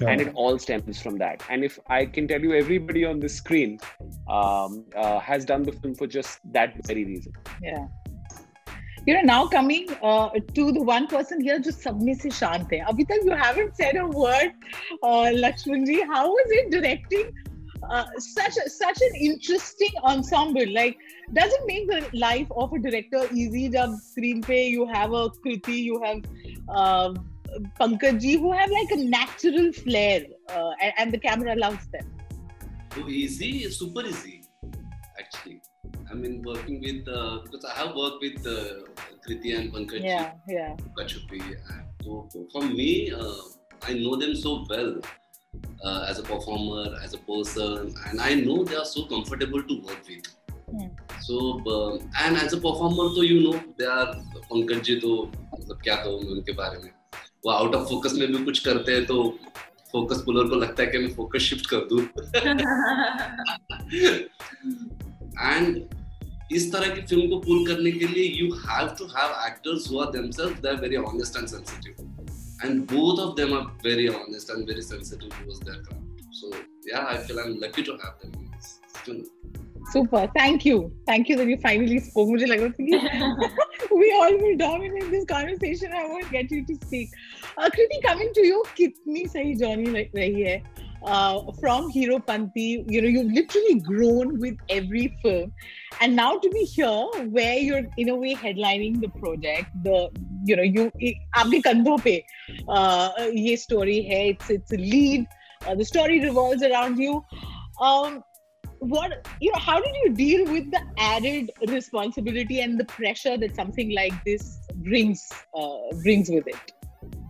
And 0.01 0.19
it 0.19 0.33
all 0.35 0.59
stems 0.59 1.01
from 1.01 1.17
that. 1.19 1.41
And 1.49 1.63
if 1.63 1.79
I 1.87 2.05
can 2.05 2.27
tell 2.27 2.41
you, 2.41 2.53
everybody 2.53 3.05
on 3.05 3.21
the 3.21 3.29
screen 3.29 3.79
um, 4.27 4.83
uh, 4.93 5.19
has 5.19 5.45
done 5.45 5.63
the 5.63 5.71
film 5.71 5.95
for 5.95 6.05
just 6.05 6.39
that 6.51 6.75
very 6.85 7.05
reason. 7.05 7.31
Yeah. 7.61 7.87
You 9.05 9.13
know, 9.13 9.21
now 9.21 9.47
coming 9.47 9.87
uh, 10.01 10.31
to 10.55 10.71
the 10.71 10.81
one 10.81 11.07
person 11.07 11.39
here, 11.39 11.59
just 11.59 11.79
sabne 11.79 12.19
se 12.19 12.31
shant 12.31 12.71
you 12.71 13.31
haven't 13.31 13.75
said 13.75 13.95
a 13.95 14.07
word, 14.07 14.51
uh, 15.03 15.29
Lakshmanji. 15.43 16.05
How 16.07 16.27
was 16.27 16.47
it 16.49 16.71
directing 16.71 17.31
uh, 17.89 18.05
such 18.17 18.57
a, 18.57 18.69
such 18.69 19.01
an 19.01 19.15
interesting 19.19 19.91
ensemble. 20.03 20.65
Like, 20.73 20.97
does 21.33 21.51
it 21.51 21.61
make 21.65 21.87
the 21.89 22.17
life 22.17 22.47
of 22.55 22.73
a 22.73 22.79
director 22.79 23.27
easy? 23.33 23.69
Jab 23.69 23.91
screenplay, 23.91 24.69
you 24.69 24.85
have 24.87 25.11
a 25.11 25.29
Kriti, 25.29 25.77
you 25.83 26.01
have 26.03 26.21
uh, 26.69 27.13
Pankaj 27.79 28.21
ji, 28.21 28.37
who 28.37 28.51
have 28.51 28.69
like 28.69 28.91
a 28.91 28.97
natural 28.97 29.71
flair, 29.73 30.25
uh, 30.49 30.71
and, 30.81 30.93
and, 30.97 31.13
the 31.13 31.17
camera 31.17 31.55
loves 31.55 31.87
them. 31.87 32.11
Easy, 33.07 33.69
super 33.69 34.05
easy, 34.05 34.43
actually. 35.19 35.61
I 36.09 36.13
mean, 36.13 36.41
working 36.43 36.81
with 36.81 37.07
uh, 37.07 37.39
because 37.43 37.65
I 37.65 37.73
have 37.79 37.95
worked 37.95 38.21
with 38.21 38.45
uh, 38.45 38.85
Kriti 39.27 39.57
and 39.57 39.73
Pankaj 39.73 40.03
yeah, 40.03 40.33
yeah. 40.47 40.75
Kachupi. 40.97 41.41
For 42.51 42.61
me, 42.61 43.11
uh, 43.11 43.35
I 43.81 43.93
know 43.93 44.15
them 44.15 44.35
so 44.35 44.65
well 44.69 45.01
uh, 45.83 46.05
as 46.07 46.19
a 46.19 46.23
performer, 46.23 46.95
as 47.03 47.13
a 47.13 47.17
person, 47.19 47.93
and 48.07 48.21
I 48.21 48.35
know 48.35 48.63
they 48.63 48.75
are 48.75 48.85
so 48.85 49.05
comfortable 49.05 49.63
to 49.63 49.81
work 49.81 50.01
with. 50.07 50.27
Hmm. 50.69 50.87
So 51.21 51.61
uh, 51.67 51.97
and 52.23 52.37
as 52.37 52.53
a 52.53 52.57
performer, 52.57 53.09
तो 53.15 53.23
you 53.23 53.41
know 53.43 53.61
they 53.77 53.85
are 53.87 54.15
Pankaj 54.45 54.81
ji 54.85 54.95
तो 54.95 55.11
मतलब 55.53 55.81
क्या 55.83 55.95
कहूँ 55.95 56.19
मैं 56.21 56.31
उनके 56.31 56.51
बारे 56.53 56.77
में 56.83 56.89
वो 57.45 57.51
आउट 57.51 57.75
ऑफ़ 57.75 57.89
फोकस 57.89 58.13
में 58.17 58.27
भी 58.33 58.43
कुछ 58.45 58.59
करते 58.67 58.91
हैं 58.91 59.05
तो 59.05 59.15
फोकस 59.91 60.21
पुलर 60.25 60.49
को 60.49 60.55
लगता 60.55 60.83
है 60.83 60.89
कि 60.91 60.97
मैं 60.97 61.13
फोकस 61.15 61.41
शिफ्ट 61.49 61.65
कर 61.73 61.87
दूँ 61.91 62.01
एंड 65.39 65.83
इस 66.51 66.71
तरह 66.73 66.95
की 66.95 67.01
फ़िल्म 67.01 67.29
को 67.29 67.39
पुल 67.45 67.65
करने 67.67 67.91
के 67.91 68.07
लिए 68.07 68.27
you 68.39 68.53
have 68.65 68.87
to 68.99 69.05
have 69.15 69.31
actors 69.47 69.89
who 69.91 69.99
are 69.99 70.11
themselves 70.11 70.59
they 70.61 70.69
are 70.69 70.75
very 70.81 70.95
honest 71.11 71.37
and 71.37 71.47
sensitive 71.47 72.14
And 72.64 72.80
both 72.92 73.20
of 73.26 73.36
them 73.36 73.54
are 73.58 73.64
very 73.88 74.08
honest 74.08 74.50
and 74.50 74.68
very 74.68 74.82
sensitive 74.82 75.28
towards 75.28 75.62
their 75.64 75.82
craft 75.88 76.34
so 76.40 76.52
yeah 76.92 77.06
I 77.10 77.18
feel 77.26 77.38
I 77.38 77.50
am 77.50 77.58
lucky 77.64 77.82
to 77.82 77.92
have 78.04 78.18
them 78.24 78.40
in 78.42 78.50
this 78.56 78.78
film 79.04 79.22
Super. 79.92 80.20
Thank 80.32 80.64
you. 80.68 80.74
Thank 81.06 81.28
you 81.30 81.36
that 81.38 81.48
you 81.50 81.54
finally 81.62 81.96
spoke. 82.08 82.28
मुझे 82.30 82.46
लग 82.46 82.60
रहा 82.62 82.68
था 82.68 82.84
कि 82.88 83.94
we 84.00 84.10
all 84.16 84.36
will 84.42 84.58
dominate 84.60 85.06
this 85.14 85.24
conversation. 85.30 85.94
I 86.00 86.02
won't 86.10 86.28
get 86.34 86.52
you 86.56 86.58
to 86.68 86.76
speak. 86.82 87.16
Uh, 87.56 87.70
Kriti, 87.76 87.98
coming 88.04 88.30
to 88.38 88.44
you, 88.48 88.60
कितनी 88.76 89.24
सही 89.32 89.54
journey 89.62 89.94
रह- 89.96 90.14
रही 90.18 90.42
है? 90.42 90.62
Uh, 91.14 91.50
from 91.62 91.88
Hero 91.96 92.18
Panti, 92.28 92.66
you 92.94 93.02
know, 93.02 93.10
you've 93.16 93.32
literally 93.38 93.74
grown 93.88 94.32
with 94.44 94.58
every 94.78 95.04
film, 95.22 95.50
and 96.04 96.20
now 96.22 96.28
to 96.44 96.50
be 96.56 96.64
here, 96.74 97.28
where 97.38 97.58
you're 97.68 97.84
in 98.04 98.10
a 98.14 98.18
way 98.24 98.34
headlining 98.44 98.98
the 99.06 99.10
project, 99.18 99.78
the 99.88 100.00
you 100.44 100.56
know, 100.56 100.62
you 100.62 100.90
आपके 101.38 101.60
कंधों 101.68 101.98
पे 101.98 102.22
uh, 102.68 103.10
ये 103.18 103.56
story 103.58 104.00
है. 104.10 104.22
It's 104.34 104.50
it's 104.50 104.72
a 104.72 104.76
lead. 104.76 105.26
Uh, 105.66 105.74
the 105.74 105.84
story 105.84 106.20
revolves 106.20 106.62
around 106.62 106.98
you. 106.98 107.22
Um, 107.80 108.22
what 108.80 109.26
you 109.40 109.52
know 109.52 109.58
how 109.60 109.78
did 109.78 109.94
you 110.02 110.10
deal 110.14 110.50
with 110.50 110.70
the 110.70 110.80
added 110.98 111.50
responsibility 111.68 112.60
and 112.60 112.80
the 112.80 112.84
pressure 112.84 113.36
that 113.36 113.54
something 113.54 113.94
like 113.94 114.14
this 114.24 114.58
brings 114.76 115.30
uh, 115.54 115.96
brings 116.02 116.30
with 116.30 116.46
it 116.46 116.72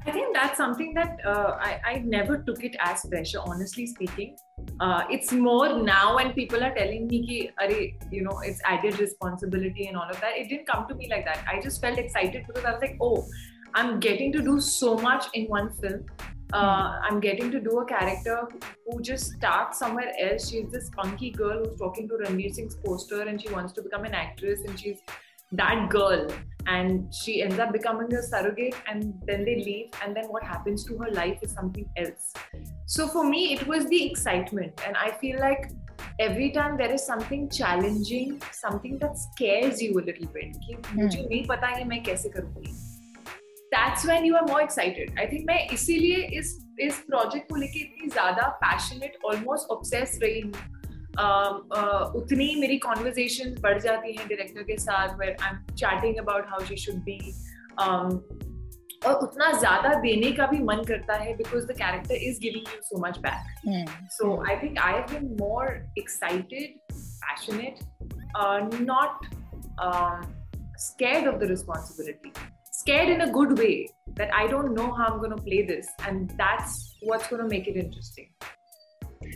I 0.07 0.13
think 0.13 0.35
that's 0.35 0.57
something 0.57 0.95
that 0.95 1.19
uh, 1.27 1.59
I, 1.61 1.81
I 1.85 1.99
never 1.99 2.39
took 2.39 2.65
it 2.65 2.75
as 2.81 3.05
pressure, 3.05 3.39
honestly 3.45 3.87
speaking. 3.87 4.37
Uh, 4.80 5.04
it's 5.10 5.32
more 5.32 5.82
now 5.82 6.16
when 6.16 6.34
people 6.34 6.62
are 6.62 6.74
telling 6.76 7.08
me, 7.08 7.26
ki, 7.26 7.50
Arey, 7.62 7.96
you 8.12 8.24
know, 8.24 8.40
it's 8.44 8.62
added 8.66 9.00
responsibility 9.00 9.88
and 9.88 9.96
all 9.96 10.10
of 10.10 10.20
that. 10.20 10.38
It 10.38 10.50
didn't 10.50 10.68
come 10.68 10.88
to 10.88 10.96
me 10.96 11.08
like 11.10 11.26
that. 11.26 11.46
I 11.48 11.62
just 11.62 11.80
felt 11.82 11.98
excited 11.98 12.46
because 12.48 12.66
I 12.66 12.72
was 12.72 12.82
like, 12.82 12.98
oh, 13.00 13.26
I'm 13.74 14.00
getting 14.00 14.32
to 14.34 14.42
do 14.42 14.60
so 14.60 14.96
much 14.98 15.28
in 15.34 15.46
one 15.46 15.72
film. 15.76 16.06
Uh, 16.54 17.00
I'm 17.04 17.20
getting 17.20 17.52
to 17.52 17.60
do 17.60 17.80
a 17.80 17.86
character 17.86 18.48
who 18.86 19.02
just 19.02 19.32
starts 19.32 19.80
somewhere 19.80 20.12
else. 20.20 20.50
She's 20.50 20.70
this 20.72 20.90
funky 20.90 21.32
girl 21.32 21.64
who's 21.64 21.80
talking 21.80 22.08
to 22.10 22.16
Ranveer 22.16 22.54
Singh's 22.54 22.76
poster 22.76 23.22
and 23.22 23.42
she 23.42 23.50
wants 23.50 23.74
to 23.74 23.82
become 23.82 24.04
an 24.04 24.14
actress 24.14 24.60
and 24.68 24.80
she's 24.80 25.00
that 25.54 25.90
girl 25.90 26.28
and 26.68 27.14
she 27.14 27.42
ends 27.42 27.60
up 27.60 27.72
becoming 27.72 28.14
a 28.14 28.22
surrogate 28.22 28.76
and 28.88 29.14
then 29.26 29.46
they 29.46 29.56
leave 29.56 29.90
and 30.04 30.16
then 30.16 30.26
what 30.26 30.44
happens 30.44 30.84
to 30.86 30.98
her 30.98 31.12
life 31.12 31.38
is 31.42 31.52
something 31.52 31.88
else 31.98 32.34
so 32.87 33.07
for 33.09 33.25
me 33.25 33.43
it 33.55 33.67
was 33.67 33.87
the 33.87 34.01
excitement 34.11 34.83
and 34.87 34.97
i 34.97 35.11
feel 35.23 35.39
like 35.41 35.71
every 36.19 36.51
time 36.51 36.77
there 36.77 36.93
is 36.93 37.05
something 37.05 37.49
challenging 37.49 38.41
something 38.53 38.99
that 38.99 39.19
scares 39.19 39.83
you 39.83 39.93
a 40.01 40.05
little 40.09 40.31
bit 40.39 40.57
कि 40.65 40.77
मुझे 40.95 41.23
नहीं 41.29 41.45
पता 41.47 41.77
कि 41.79 41.85
मैं 41.85 42.03
कैसे 42.05 42.29
करूँगी 42.37 42.75
that's 43.75 44.05
when 44.11 44.25
you 44.25 44.37
are 44.37 44.47
more 44.49 44.63
excited 44.63 45.15
i 45.19 45.27
think 45.31 45.47
मैं 45.47 45.61
इसीलिए 45.79 46.27
इस 46.39 46.59
इस 46.81 46.99
प्रोजेक्ट 47.09 47.49
को 47.49 47.57
लेके 47.57 47.81
इतनी 47.81 48.09
ज्यादा 48.11 48.49
पैशनेट 48.65 49.19
ऑलमोस्ट 49.31 49.71
ऑब्सेस 49.71 50.19
रही 50.23 50.41
हूँ 50.41 50.53
uh, 51.19 51.53
uh, 51.79 52.03
उतनी 52.17 52.55
मेरी 52.61 52.79
कॉन्वर्जेशन 52.79 53.55
बढ़ 53.63 53.81
जाती 53.81 54.13
हैं 54.17 54.27
डायरेक्टर 54.29 54.63
के 54.63 54.77
साथ 54.79 55.17
where 55.19 55.37
I 55.43 55.51
am 55.51 55.63
chatting 55.75 56.17
about 56.19 56.49
how 56.51 56.65
she 56.67 56.77
should 56.85 57.03
be 57.09 57.19
और 59.08 59.14
उतना 59.24 59.52
ज़्यादा 59.60 59.94
देने 60.02 60.32
का 60.38 60.46
भी 60.48 60.60
मन 60.64 60.84
करता 60.88 61.16
है 61.24 61.36
because 61.38 61.66
the 61.66 61.78
character 61.78 62.16
is 62.30 62.40
giving 62.42 62.74
you 62.74 62.82
so 62.84 63.06
much 63.08 63.18
back 63.26 63.90
so 64.18 64.36
I 64.50 64.56
think 64.64 64.80
I 64.86 64.94
have 64.94 65.06
been 65.12 65.36
more 65.42 65.74
excited 66.00 66.80
passionate 66.94 67.80
not 68.92 69.34
scared 70.84 71.28
of 71.30 71.36
the 71.42 71.48
responsibility 71.50 72.32
scared 72.78 73.10
in 73.12 73.22
a 73.26 73.28
good 73.36 73.52
way 73.60 73.76
that 74.18 74.34
i 74.40 74.42
don't 74.54 74.74
know 74.80 74.88
how 74.98 75.06
i'm 75.06 75.20
going 75.22 75.36
to 75.36 75.44
play 75.46 75.62
this 75.70 75.88
and 76.10 76.34
that's 76.42 76.74
what's 77.12 77.30
going 77.30 77.42
to 77.44 77.48
make 77.54 77.70
it 77.74 77.78
interesting 77.84 78.28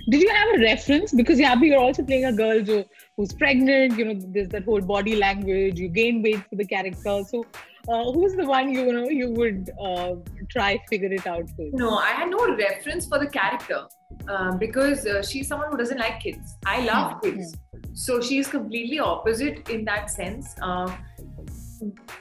did 0.10 0.22
you 0.22 0.30
have 0.30 0.50
a 0.56 0.60
reference 0.62 1.14
because 1.14 1.40
yeah 1.40 1.56
you're 1.62 1.80
also 1.80 2.04
playing 2.04 2.26
a 2.26 2.34
girl 2.34 2.60
who, 2.60 2.84
who's 3.16 3.34
pregnant 3.34 3.98
you 3.98 4.06
know 4.06 4.16
there's 4.36 4.50
that 4.50 4.66
whole 4.66 4.82
body 4.82 5.16
language 5.16 5.80
you 5.80 5.88
gain 5.88 6.22
weight 6.22 6.44
for 6.50 6.56
the 6.56 6.66
character 6.66 7.24
so 7.32 7.46
uh, 7.90 8.12
who's 8.12 8.36
the 8.36 8.46
one 8.46 8.70
you 8.72 8.92
know 8.94 9.10
you 9.10 9.32
would 9.32 9.72
uh, 9.82 10.14
try 10.50 10.80
figure 10.90 11.12
it 11.12 11.26
out 11.26 11.50
with? 11.58 11.74
No 11.74 11.98
i 11.98 12.12
had 12.12 12.30
no 12.30 12.56
reference 12.56 13.08
for 13.08 13.20
the 13.20 13.28
character 13.28 13.86
uh, 14.28 14.52
because 14.58 15.06
uh, 15.06 15.22
she's 15.22 15.48
someone 15.48 15.72
who 15.72 15.78
doesn't 15.78 15.98
like 15.98 16.20
kids. 16.20 16.58
I 16.66 16.82
love 16.86 17.14
mm-hmm. 17.14 17.38
kids. 17.38 17.56
so 17.94 18.22
she's 18.22 18.48
completely 18.48 19.00
opposite 19.00 19.70
in 19.70 19.86
that 19.86 20.10
sense. 20.10 20.56
Uh, 20.62 20.96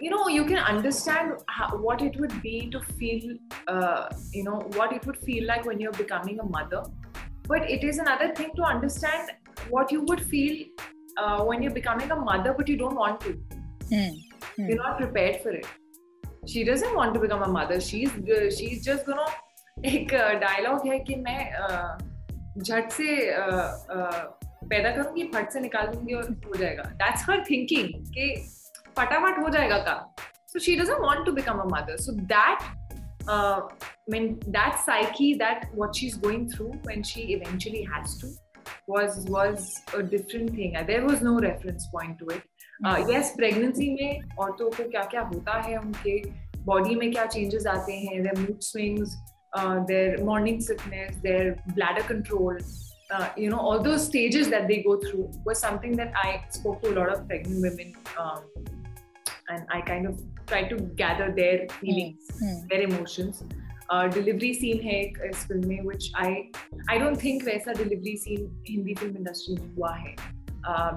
you 0.00 0.10
know 0.10 0.28
you 0.28 0.44
can 0.44 0.58
understand 0.58 1.32
how, 1.48 1.68
what 1.76 2.00
it 2.00 2.18
would 2.20 2.40
be 2.42 2.70
to 2.70 2.80
feel 2.80 3.36
uh, 3.66 4.08
you 4.32 4.44
know 4.44 4.60
what 4.76 4.92
it 4.92 5.04
would 5.06 5.18
feel 5.18 5.46
like 5.46 5.64
when 5.64 5.80
you're 5.80 5.98
becoming 6.04 6.40
a 6.40 6.44
mother. 6.44 6.82
But 7.48 7.70
it 7.70 7.82
is 7.82 7.98
another 7.98 8.34
thing 8.34 8.50
to 8.56 8.62
understand 8.62 9.30
what 9.70 9.90
you 9.90 10.02
would 10.02 10.20
feel 10.20 10.66
uh, 11.16 11.44
when 11.44 11.62
you're 11.62 11.78
becoming 11.82 12.10
a 12.10 12.16
mother 12.16 12.54
but 12.56 12.68
you 12.68 12.76
don't 12.76 12.94
want 12.94 13.20
to. 13.22 13.38
Mm. 13.90 14.27
Mm. 14.37 14.69
you're 14.69 14.83
not 14.83 14.97
prepared 14.97 15.41
for 15.41 15.51
it 15.51 15.65
she 16.53 16.63
doesn't 16.63 16.95
want 16.95 17.13
to 17.13 17.19
become 17.19 17.43
a 17.43 17.51
mother 17.57 17.79
she's 17.89 18.11
uh, 18.37 18.49
she's 18.59 18.85
just 18.91 19.05
gonna 19.11 19.31
एक 19.85 20.13
dialogue 20.41 20.87
है 20.87 20.97
कि 21.07 21.15
मैं 21.15 21.39
झट 22.63 22.91
से 22.91 23.05
पैदा 24.69 24.91
करूंगी 24.95 25.23
फट 25.35 25.49
से 25.51 25.59
निकाल 25.59 25.87
दूंगी 25.93 26.13
और 26.13 26.29
हो 26.45 26.55
जाएगा 26.55 26.83
दैट्स 27.01 27.29
हर 27.29 27.43
थिंकिंग 27.49 27.89
कि 28.13 28.27
फटाफट 28.97 29.39
हो 29.43 29.49
जाएगा 29.49 29.77
काम 29.89 30.11
so 30.53 30.59
she 30.59 30.73
doesn't 30.79 31.01
want 31.01 31.25
to 31.25 31.31
become 31.35 31.59
a 31.61 31.65
mother 31.69 31.93
so 31.97 32.13
that 32.31 32.65
uh, 33.27 33.61
I 33.61 34.11
mean 34.15 34.27
that 34.55 34.79
psyche 34.85 35.29
that 35.39 35.63
what 35.79 35.95
she's 35.95 36.17
going 36.25 36.43
through 36.49 36.73
when 36.89 37.01
she 37.11 37.23
eventually 37.35 37.81
has 37.93 38.17
to 38.19 38.29
was 38.93 39.17
was 39.35 39.71
a 39.99 40.03
different 40.03 40.53
thing 40.59 40.77
there 40.91 41.05
was 41.07 41.23
no 41.29 41.33
reference 41.45 41.87
point 41.95 42.19
to 42.19 42.29
it 42.35 42.56
Yes 42.86 43.32
pregnancy 43.36 43.90
में 43.94 44.36
औरतों 44.38 44.70
को 44.70 44.88
क्या 44.88 45.02
क्या 45.04 45.20
होता 45.20 45.60
है 45.60 45.76
उनके 45.76 46.18
body 46.58 46.94
में 46.94 47.12
क्या 47.12 47.26
चेंजेस 47.26 47.66
आते 47.66 47.92
हैं 47.92 48.22
there 48.22 48.38
mood 48.38 48.60
swings 48.60 49.16
there 49.90 50.22
morning 50.24 50.60
sickness 50.60 51.16
there 51.16 51.50
bladder 51.50 52.02
control 52.02 52.58
you 53.38 53.50
know 53.50 53.56
all 53.56 53.78
those 53.78 53.98
stages 53.98 54.46
that 54.46 54.62
they 54.62 54.76
go 54.76 54.96
through 54.96 55.22
वो 55.22 55.54
something 55.54 55.96
that 55.96 56.12
I 56.16 56.32
spoke 56.50 56.80
to 56.82 56.90
lot 56.90 57.08
of 57.08 57.18
pregnant 57.18 57.56
women 57.56 57.92
and 59.50 59.66
I 59.74 59.80
kind 59.80 60.08
of 60.08 60.44
try 60.46 60.62
to 60.62 60.76
gather 60.76 61.30
their 61.30 61.66
feelings 61.70 62.42
their 62.42 62.82
emotions 62.82 63.42
delivery 63.92 64.54
scene 64.54 64.80
है 64.80 65.00
एक 65.00 65.18
इस 65.30 65.46
film 65.46 65.68
में 65.68 65.80
which 65.80 66.12
I 66.16 66.34
I 66.90 66.98
don't 66.98 67.22
think 67.24 67.44
वैसा 67.44 67.72
delivery 67.72 68.16
scene 68.16 68.64
Hindi 68.70 68.94
film 68.94 69.16
industry 69.16 69.56
में 69.56 69.74
हुआ 69.74 69.94
है। 69.96 70.37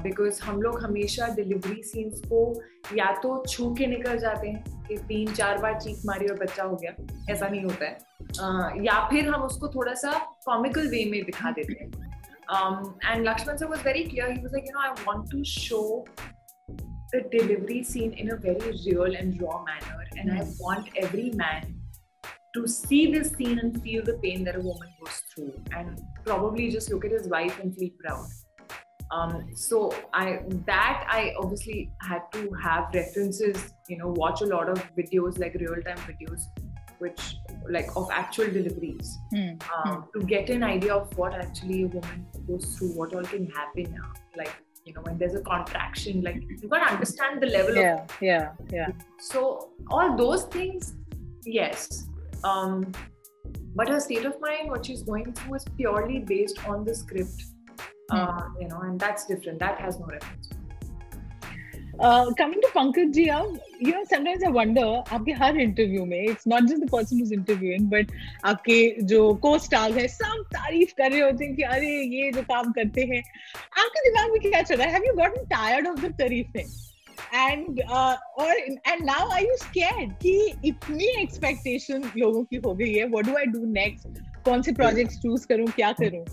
because 0.03 0.41
हम 0.43 0.61
लोग 0.61 0.79
हमेशा 0.83 1.27
डिलीवरी 1.35 1.81
सीन्स 1.83 2.21
को 2.25 2.41
या 2.97 3.11
तो 3.23 3.43
छू 3.49 3.73
के 3.75 3.87
निकल 3.87 4.17
जाते 4.17 4.49
हैं 4.49 4.83
कि 4.87 4.97
तीन 4.97 5.33
चार 5.33 5.57
बार 5.57 5.79
चीख 5.79 6.01
मारी 6.05 6.27
और 6.27 6.35
बच्चा 6.35 6.63
हो 6.63 6.75
गया। 6.75 6.93
ऐसा 7.33 7.47
नहीं 7.47 7.63
होता 7.63 7.85
है। 7.85 7.97
uh, 7.97 8.85
या 8.85 9.09
फिर 9.09 9.29
हम 9.29 9.43
उसको 9.43 9.67
थोड़ा 9.67 9.93
सा 9.93 10.13
कॉमिकल 10.45 10.87
वे 10.87 11.03
में 11.11 11.23
दिखा 11.23 11.51
देते 11.51 11.83
हैं। 11.83 12.09
And 13.05 13.27
Laxman 13.27 13.57
sir 13.57 13.65
was 13.65 13.83
very 13.85 14.03
clear 14.03 14.29
you 14.29 14.47
know 14.47 14.79
I 14.79 15.03
want 15.07 15.31
to 15.31 15.43
show 15.43 16.05
the 16.71 17.21
delivery 17.31 17.83
scene 17.83 18.11
in 18.11 18.29
a 18.29 18.35
very 18.35 18.71
real 18.71 19.15
and 19.15 19.41
raw 19.41 19.59
manner 19.67 20.19
and 20.19 20.31
I 20.31 20.45
want 20.61 20.97
every 20.97 21.31
man 21.35 21.77
to 22.53 22.65
see 22.67 23.05
this 23.13 23.33
scene 23.35 23.59
and 23.59 23.79
feel 23.81 24.01
the 24.03 24.19
pain 24.21 24.43
the 24.43 24.57
woman 24.59 24.93
goes 25.01 25.23
through 25.31 25.45
and 25.79 25.97
probably 26.23 26.69
just 26.71 26.91
look 26.91 27.05
at 27.05 27.13
his 27.13 27.29
wife 27.29 27.59
and 27.61 27.73
feel 27.73 27.91
proud 28.01 28.40
Um, 29.11 29.47
so 29.55 29.93
I 30.13 30.39
that 30.65 31.05
I 31.09 31.33
obviously 31.37 31.91
had 32.01 32.21
to 32.33 32.51
have 32.53 32.93
references, 32.93 33.73
you 33.89 33.97
know, 33.97 34.07
watch 34.07 34.41
a 34.41 34.45
lot 34.45 34.69
of 34.69 34.77
videos 34.95 35.37
like 35.37 35.55
real-time 35.55 35.97
videos, 35.97 36.43
which 36.99 37.35
like 37.69 37.89
of 37.95 38.09
actual 38.11 38.45
deliveries 38.45 39.17
mm. 39.33 39.61
Um, 39.73 40.03
mm. 40.03 40.13
to 40.13 40.25
get 40.25 40.49
an 40.49 40.63
idea 40.63 40.95
of 40.95 41.17
what 41.17 41.33
actually 41.33 41.83
a 41.83 41.87
woman 41.87 42.25
goes 42.47 42.65
through, 42.77 42.93
what 42.93 43.13
all 43.13 43.23
can 43.23 43.47
happen 43.47 43.91
now, 43.91 44.13
like 44.37 44.51
you 44.85 44.93
know 44.93 45.01
when 45.01 45.17
there's 45.17 45.35
a 45.35 45.41
contraction 45.41 46.21
like 46.21 46.41
you 46.49 46.67
got 46.67 46.79
to 46.79 46.93
understand 46.93 47.39
the 47.39 47.45
level 47.45 47.75
yeah, 47.75 48.01
of 48.01 48.17
yeah 48.19 48.51
yeah 48.71 48.87
so 49.19 49.69
all 49.91 50.17
those 50.17 50.45
things 50.45 50.95
yes 51.45 52.07
um 52.43 52.91
but 53.75 53.87
her 53.87 53.99
state 53.99 54.25
of 54.25 54.39
mind 54.41 54.69
what 54.69 54.85
she's 54.85 55.01
going 55.01 55.31
through 55.33 55.55
is 55.55 55.65
purely 55.77 56.19
based 56.19 56.67
on 56.67 56.83
the 56.83 56.93
script. 56.93 57.43
Uh, 58.11 58.41
you 58.59 58.67
know 58.67 58.81
and 58.81 58.99
that's 58.99 59.25
different 59.25 59.59
that 59.59 59.79
has 59.79 59.99
no 59.99 60.05
reference 60.17 60.49
Uh, 61.99 62.31
coming 62.37 62.59
to 62.61 62.67
Pankaj 62.73 63.13
ji, 63.13 63.23
you 63.79 63.91
know, 63.91 64.03
sometimes 64.11 64.43
I 64.43 64.49
wonder, 64.49 64.85
आपके 65.15 65.31
हर 65.39 65.57
interview 65.61 66.05
में 66.05 66.29
it's 66.29 66.47
not 66.47 66.67
just 66.69 66.81
the 66.83 66.87
person 66.87 67.19
who's 67.19 67.33
interviewing, 67.37 67.89
but 67.91 68.13
आपके 68.51 68.77
जो 69.11 69.19
co-stars 69.43 69.97
हैं 69.97 70.07
सब 70.07 70.45
तारीफ़ 70.53 70.93
कर 70.97 71.11
रहे 71.11 71.19
होते 71.21 71.45
हैं 71.45 71.55
कि 71.55 71.63
अरे 71.75 71.91
ये 72.15 72.31
जो 72.31 72.41
काम 72.43 72.71
करते 72.77 73.05
हैं 73.11 73.21
आपके 73.83 74.09
दिमाग 74.09 74.31
में 74.31 74.39
क्या 74.49 74.61
चल 74.61 74.75
रहा 74.75 74.87
है 74.87 74.93
Have 74.93 75.05
you 75.09 75.15
gotten 75.19 75.45
tired 75.53 75.91
of 75.91 76.01
the 76.05 76.11
तारीफें? 76.21 76.65
and 77.33 77.81
uh, 77.87 78.15
or 78.37 78.51
and 78.85 79.05
now 79.05 79.29
are 79.29 79.41
you 79.41 79.57
scared 79.57 80.15
कि 80.23 80.33
इतनी 80.71 81.11
expectation 81.25 82.09
लोगों 82.17 82.43
की 82.43 82.61
हो 82.65 82.73
गई 82.81 82.93
है 82.93 83.09
what 83.11 83.29
do 83.29 83.37
I 83.43 83.45
do 83.57 83.67
next 83.79 84.21
कौन 84.45 84.61
से 84.61 84.73
projects 84.81 85.21
choose 85.25 85.45
करूँ 85.45 85.67
क्या 85.75 85.91
करूँ 86.01 86.25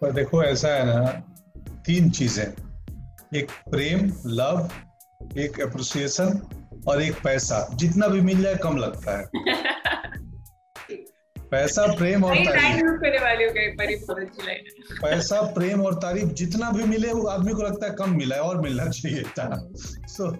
पर 0.00 0.12
देखो 0.12 0.42
ऐसा 0.44 0.68
है 0.68 0.86
ना 0.86 1.06
तीन 1.86 2.10
चीज़ें। 2.10 2.46
एक 3.38 3.50
प्रेम 3.70 4.12
लव 4.26 4.68
एक 5.38 5.60
अप्रिसिएशन 5.60 6.42
और 6.88 7.02
एक 7.02 7.14
पैसा। 7.24 7.68
जितना 7.74 8.08
भी 8.08 8.20
मिल 8.20 8.42
जाए 8.42 8.54
कम 8.54 8.76
लगता 8.76 9.18
है। 9.18 9.28
पैसा 11.50 11.86
प्रेम 11.86 12.24
और 12.24 12.36
तारीफ़। 12.36 14.04
पैसा 15.02 15.42
प्रेम 15.42 15.80
और 15.80 15.94
तारीफ़ 15.94 16.26
जितना 16.26 16.70
भी 16.70 16.84
मिले 16.84 17.12
वो 17.12 17.26
आदमी 17.26 17.52
को 17.52 17.62
लगता 17.62 17.86
है 17.86 17.92
कम 17.92 18.10
मिला 18.10 18.36
है 18.36 18.42
और 18.42 18.60
मिलना 18.60 18.86
चाहिए 18.86 19.22
था। 19.22 19.70
सो 20.06 20.30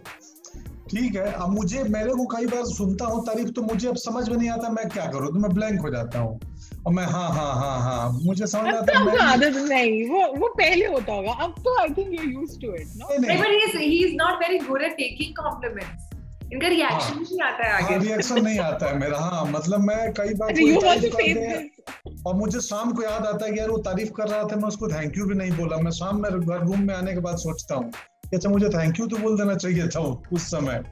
ठीक 0.90 1.14
है। 1.14 1.32
अब 1.32 1.48
मुझे 1.48 1.82
मेरे 1.82 2.10
को 2.10 2.26
कई 2.26 2.46
बार 2.46 2.64
सुनता 2.64 3.04
हूँ 3.04 3.26
तारीफ़ 3.26 3.48
तो 3.48 3.62
मुझे 3.62 3.88
अब 3.88 3.96
समझ 3.96 4.28
में 4.28 4.36
नहीं 4.36 4.50
आता 4.50 4.68
मैं 4.68 4.88
क्या 4.88 5.06
करूँ। 5.06 5.28
तो 5.28 5.38
मैं 5.40 5.50
ब्लैंक 5.50 5.80
हो 5.80 5.90
जाता 5.90 6.18
हूँ। 6.18 6.40
और 6.86 6.92
मैं 6.94 7.04
हाँ 7.04 7.28
हाँ 7.30 7.52
हाँ 7.54 7.78
हाँ 7.82 8.10
मुझे 8.24 8.46
समझ 8.46 8.74
आता 8.74 8.92
तो 8.92 8.98
है 8.98 9.04
मैं 9.06 9.18
आदत 9.22 9.56
नहीं 9.70 10.04
वो 10.10 10.26
वो 10.40 10.48
पहले 10.58 10.86
होता 10.86 11.12
होगा 11.12 11.32
अब 11.32 11.54
तो 11.64 11.78
I 11.80 11.88
think 11.88 12.12
you 12.14 12.30
used 12.30 12.60
to 12.62 12.74
it 12.74 12.86
no 12.96 13.08
नहीं, 13.08 13.18
नहीं, 13.18 13.28
नहीं 13.28 13.42
but 13.42 13.50
he's 13.56 13.80
he's 13.84 14.14
not 14.20 14.44
very 14.44 14.58
good 14.68 14.84
at 14.88 14.96
taking 15.00 15.34
compliments. 15.40 16.04
इनका 16.52 16.68
रिएक्शन 16.68 17.14
हाँ। 17.14 17.22
नहीं 17.22 17.40
आता 17.42 17.64
है 17.66 17.82
हाँ 17.82 17.98
रिएक्शन 17.98 18.42
नहीं 18.44 18.58
आता 18.58 18.86
है 18.86 18.98
मेरा 18.98 19.18
हाँ 19.18 19.44
मतलब 19.46 19.80
मैं 19.80 20.12
कई 20.12 20.34
बार 20.34 20.48
अच्छा 20.48 20.62
यू 20.62 20.80
तारीफ़ 20.80 21.10
टू 21.10 21.16
फेस 21.16 21.36
दिस 21.36 22.22
और 22.26 22.34
मुझे 22.34 22.60
शाम 22.60 22.92
को 22.92 23.02
याद 23.02 23.26
आता 23.26 23.46
है 23.46 23.52
कि 23.52 23.58
यार 23.58 23.70
वो 23.70 23.76
तारीफ़ 23.88 24.10
कर 24.10 24.28
रहा 24.28 24.42
था 24.42 24.56
मैं 24.56 24.68
उसको 24.68 24.88
थैंक 24.88 25.18
यू 25.18 25.24
भी 25.24 25.34
नहीं 25.34 25.50
बोला। 25.50 25.76
मैं 25.76 25.90
शाम 25.90 26.22
में 26.22 26.30
घर 26.30 26.64
रूम 26.64 26.80
में 26.80 26.94
आने 26.94 27.12
के 27.12 27.20
बाद 27.20 27.36
सोचता 27.36 27.74
हूँ 27.74 27.92
अच्छा 28.34 28.48
मुझे 28.48 28.68
थैंक 28.68 29.00
यू 29.00 29.06
तो 29.06 29.16
बोल 29.16 29.36
देना 29.38 29.54
चाहिए 29.54 29.88
था 29.88 30.00
उस 30.32 30.50
समय। 30.50 30.82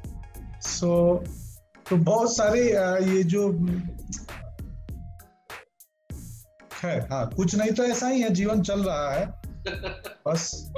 सो 0.62 1.22
so, 1.24 1.30
तो 1.90 1.96
बहुत 1.96 2.36
सारे 2.36 2.60
ये 3.16 3.22
जो 3.22 3.48
है। 6.86 7.00
हाँ 7.00 7.28
कुछ 7.36 7.54
नहीं 7.54 7.70
तो 7.70 7.84
ऐसा 7.84 8.08
ही 8.08 8.20
है 8.20 8.30
जीवन 8.30 8.62
चल 8.62 8.80
रहा 8.80 9.12
है। 9.14 9.26
बस। 10.28 10.72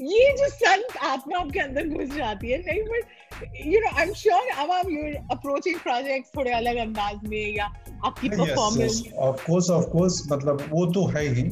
ये 0.00 0.32
जो 0.36 0.48
संत 0.48 0.96
आत्मा 1.02 1.38
आपके 1.38 1.60
अंदर 1.60 1.88
घुस 1.88 2.16
जाती 2.16 2.50
है 2.50 2.58
नहीं 2.58 2.82
but 2.82 3.66
you 3.66 3.80
know 3.80 3.96
I 3.96 4.02
am 4.02 4.12
sure 4.12 4.50
अब 4.58 4.70
आप 4.70 4.90
यू 4.90 5.02
अप्रोचिंग 5.30 5.78
प्रोजेक्ट्स 5.80 6.30
थोड़े 6.36 6.50
अलग 6.50 6.76
अंदाज 6.76 7.28
में 7.28 7.56
या 7.56 7.64
आपकी 8.04 8.28
performance 8.28 9.02
of 9.18 9.46
course 9.46 9.70
of 9.70 9.84
course 9.84 10.22
मतलब 10.32 10.64
वो 10.70 10.86
तो 10.86 11.06
है 11.06 11.26
ही। 11.28 11.42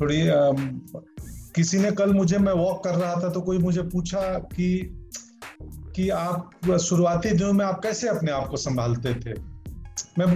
थोड़ी 0.00 0.22
किसी 1.54 1.78
ने 1.78 1.90
कल 1.90 2.12
मुझे 2.12 2.38
मैं 2.38 2.52
वॉक 2.52 2.84
कर 2.84 2.94
रहा 2.94 3.14
था 3.14 3.28
तो 3.28 3.40
कोई 3.40 3.58
मुझे 3.58 3.82
पूछा 3.82 4.20
कि 4.38 4.68
कि 5.96 6.08
आप 6.10 6.50
शुरुआती 6.80 7.30
दिनों 7.30 7.52
में 7.52 7.64
आप 7.64 7.82
कैसे 7.82 8.08
अपने 8.08 8.32
आप 8.32 8.48
को 8.48 8.56
संभालते 8.56 9.14
थे? 9.14 9.53
मैं 10.18 10.26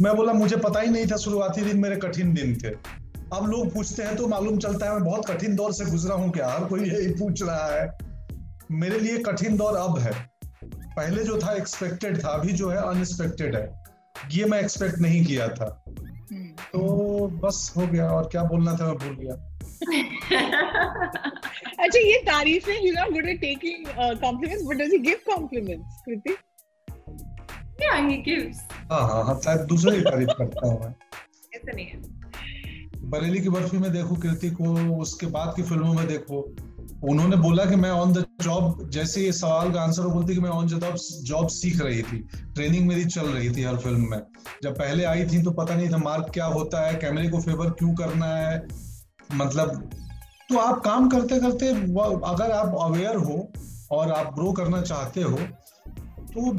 मैं 0.00 0.16
बोला, 0.16 0.32
मुझे 0.32 0.56
पता 0.56 0.80
ही 0.80 0.90
नहीं 0.90 1.06
था 1.06 1.16
शुरुआती 1.16 1.60
दिन 1.60 1.78
मेरे 1.78 1.96
कठिन 1.96 2.34
दिन 2.34 2.58
थे 2.64 2.98
अब 3.32 3.50
लोग 3.50 3.74
पूछते 3.74 4.02
हैं 4.02 4.16
तो 4.16 4.28
मालूम 4.28 4.58
चलता 4.58 4.86
है 4.86 4.92
मैं 4.92 5.04
बहुत 5.04 5.26
कठिन 5.26 5.56
दौर 5.56 5.72
से 5.72 5.84
गुजरा 5.84 6.14
हूँ 6.14 6.32
क्या 6.32 6.48
हर 6.48 6.64
कोई 6.64 6.80
यही 6.80 7.14
पूछ 7.14 7.42
रहा 7.42 7.66
है। 7.66 7.98
मेरे 8.70 9.00
लिए 9.00 9.18
कठिन 9.18 9.56
दौर 9.56 9.76
अब 9.76 9.98
है। 9.98 10.30
पहले 10.64 11.24
जो 11.24 11.38
था 11.38 11.52
एक्सपेक्टेड 11.52 12.24
था, 12.24 12.28
अभी 12.28 12.52
जो 12.52 12.68
है 12.68 12.76
अनएक्सपेक्टेड 12.76 13.56
है। 13.56 13.84
ये 14.32 14.44
मैं 14.44 14.60
एक्सपेक्ट 14.60 14.98
नहीं 14.98 15.26
किया 15.26 15.48
था. 15.48 15.84
तो 16.72 17.26
बस 17.42 17.72
हो 17.76 17.86
गया 17.86 18.08
और 18.08 18.28
क्या 18.28 18.42
बोलना 18.42 18.72
था 18.72 18.86
मैं 18.86 18.96
भूल 18.96 19.16
गया। 19.20 19.44
अच्छा 21.78 21.98
ये 21.98 22.22
तारीफ़ 22.22 22.70
है 22.70 22.86
you 22.86 22.92
not 22.92 23.12
good 23.12 23.28
at 23.28 23.40
taking 23.40 23.86
compliments 24.20 24.66
but 24.66 24.76
does 24.76 24.92
he 24.92 24.98
give 24.98 25.16
compliments 25.26 26.02
Kriti 26.06 26.36
Yeah, 27.78 28.08
he 28.08 28.16
gives. 28.18 28.60
हाँ 28.90 29.00
हाँ 29.08 29.24
हाँ 29.24 29.34
शायद 29.44 29.60
दूसरे 29.68 29.96
की 29.96 30.02
तारीफ़ 30.02 30.30
करता 30.38 30.66
हूँ 30.66 30.80
मैं। 30.80 30.94
ऐसा 31.54 31.72
नहीं 31.72 31.86
है. 31.86 32.00
बरेली 33.10 33.40
की 33.40 33.48
बर्फ़ी 33.48 33.78
में 33.78 33.90
देखो 33.92 34.14
कीर्ति 34.22 34.50
को 34.50 34.72
उसके 34.96 35.26
बाद 35.36 35.52
की 35.56 35.62
फ़िल्मों 35.62 35.92
में 35.94 36.06
देखो। 36.06 36.40
उन्होंने 37.10 37.36
बोला 37.36 37.64
कि 37.64 37.76
मैं 37.76 37.90
ऑन 37.90 38.12
द 38.12 38.24
जॉब 38.42 38.88
जैसे 38.90 39.20
ये 39.20 39.32
सवाल 39.32 39.72
का 39.72 39.80
आंसर 39.80 40.02
वो 40.02 40.10
बोलती 40.10 40.34
कि 40.34 40.40
मैं 40.40 40.50
ऑन 40.50 40.66
द 40.66 40.68
जॉब 40.70 40.96
जॉब 41.24 41.48
सीख 41.48 41.80
रही 41.80 42.02
थी। 42.02 42.18
ट्रेनिंग 42.54 42.86
मेरी 42.88 43.04
चल 43.04 43.26
रही 43.26 43.50
थी 43.56 43.62
हर 43.64 43.76
फ़िल्म 43.76 44.10
में। 44.10 44.20
जब 44.62 44.78
पहले 44.78 45.04
आई 45.04 45.24
थी 45.24 45.42
तो 45.42 45.50
पता 45.60 45.74
नहीं 45.74 45.88
था 45.92 45.98
मार्क 45.98 46.30
क्या 46.34 46.46
होता 46.46 46.86
है 46.86 46.94
कैमरे 46.94 47.28
को 47.28 47.40
फेवर 47.40 47.70
क्यों 47.78 47.94
करना 47.94 48.26
है। 48.26 48.66
मतलब 49.34 49.90
तो 50.50 50.58
आप 50.58 50.80
काम 50.84 51.08
करते 51.08 51.38
करते 51.40 51.68
अगर 51.68 52.50
आप 52.50 52.74
अवेयर 52.82 53.16
हो 53.16 53.52
और 53.92 54.12
आप 54.12 54.34
ग्रो 54.34 54.52
करना 54.52 54.80
चाहते 54.82 55.22
हो 55.22 55.38
तो 56.34 56.56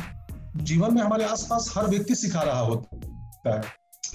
जीवन 0.61 0.93
में 0.93 1.01
हमारे 1.01 1.25
आसपास 1.25 1.73
हर 1.77 1.87
व्यक्ति 1.87 2.15
सिखा 2.15 2.41
रहा 2.41 2.59
होता 2.59 3.49
है। 3.49 3.61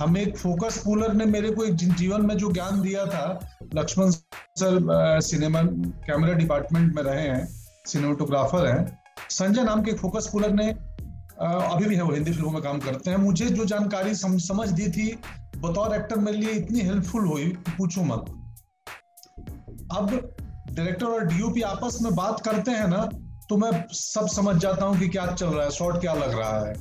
हमें 0.01 0.21
एक 0.21 0.37
फोकस 0.37 0.77
पुलर 0.79 1.13
ने 1.15 1.25
मेरे 1.25 1.51
को 1.51 1.65
एक 1.65 1.75
जीवन 1.75 2.27
में 2.27 2.37
जो 2.37 2.51
ज्ञान 2.53 2.81
दिया 2.83 3.05
था 3.07 3.27
Laxman 3.75 4.11
sir 4.11 5.21
cinema 5.21 5.63
camera 6.07 6.33
department 6.33 6.95
में 6.95 7.03
रहे 7.03 7.23
हैं 7.23 7.47
सिनेमाटोग्राफर 7.87 8.67
हैं 8.67 8.99
संजय 9.31 9.63
नाम 9.63 9.83
के 9.83 9.93
फोकस 9.93 10.29
पुलर 10.33 10.53
ने 10.53 10.69
अभी 11.41 11.87
भी 11.87 11.97
है 11.97 12.03
वो 12.03 12.13
हिंदी 12.13 12.33
फ़िल्मों 12.33 12.51
में 12.51 12.63
काम 12.63 12.79
करते 12.81 13.11
हैं। 13.11 13.17
मुझे 13.17 13.47
जो 13.47 13.65
जानकारी 13.65 14.15
सम, 14.15 14.37
समझ 14.39 14.69
दी 14.71 14.91
थी 14.91 15.19
बतौर 15.59 15.95
एक्टर 15.95 16.17
मेरे 16.19 16.39
लिए 16.39 16.51
इतनी 16.53 16.81
हेल्पफुल 16.81 17.27
हुई 17.27 17.47
पूछो 17.69 18.03
मत। 18.05 18.25
अब 19.93 20.11
डायरेक्टर 20.71 21.07
और 21.07 21.25
डीओपी 21.25 21.63
आपस 21.63 21.99
में 22.03 22.15
बात 22.15 22.41
करते 22.41 22.71
हैं 22.71 22.87
ना 22.89 23.09
तो 23.49 23.57
मैं 23.57 23.71
सब 23.91 24.27
समझ 24.27 24.57
जाता 24.57 24.85
हूँ 24.85 24.99
कि 24.99 25.09
क्या 25.09 25.27
चल 25.27 25.47
रहा 25.47 25.65
है, 25.65 25.71
शॉट 25.71 26.01
क्या 26.01 26.15
लग 26.15 26.39
रहा 26.39 26.67
है। 26.67 26.75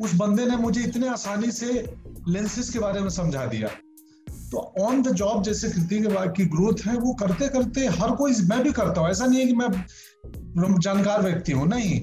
उस 0.00 0.14
बंदे 0.14 0.44
ने 0.46 0.56
मुझे 0.56 0.82
इतने 0.82 1.08
आसानी 1.08 1.50
से 1.50 1.96
लेंसेज 2.28 2.68
के 2.68 2.78
बारे 2.78 3.00
में 3.00 3.08
समझा 3.08 3.46
दिया। 3.46 3.68
तो 4.50 4.58
ऑन 4.80 5.02
द 5.02 5.08
जॉब 5.08 5.42
जैसे 5.42 5.70
कृति 5.70 5.98
के 6.00 6.28
की 6.28 6.44
ग्रोथ 6.44 6.86
है, 6.86 6.96
वो 6.96 7.14
करते 7.14 7.48
करते 7.48 7.86
हर 7.86 8.10
कोई, 8.10 8.32
मैं 8.32 8.62
भी 8.62 8.72
करता 8.72 9.00
हूँ। 9.00 9.10
ऐसा 9.10 9.26
नहीं 9.26 9.40
है 9.40 9.46
कि 9.46 9.52
मैं 9.52 10.78
जानकार 10.78 11.22
व्यक्ति 11.22 11.52
हूँ, 11.52 11.66
नहीं। 11.68 12.02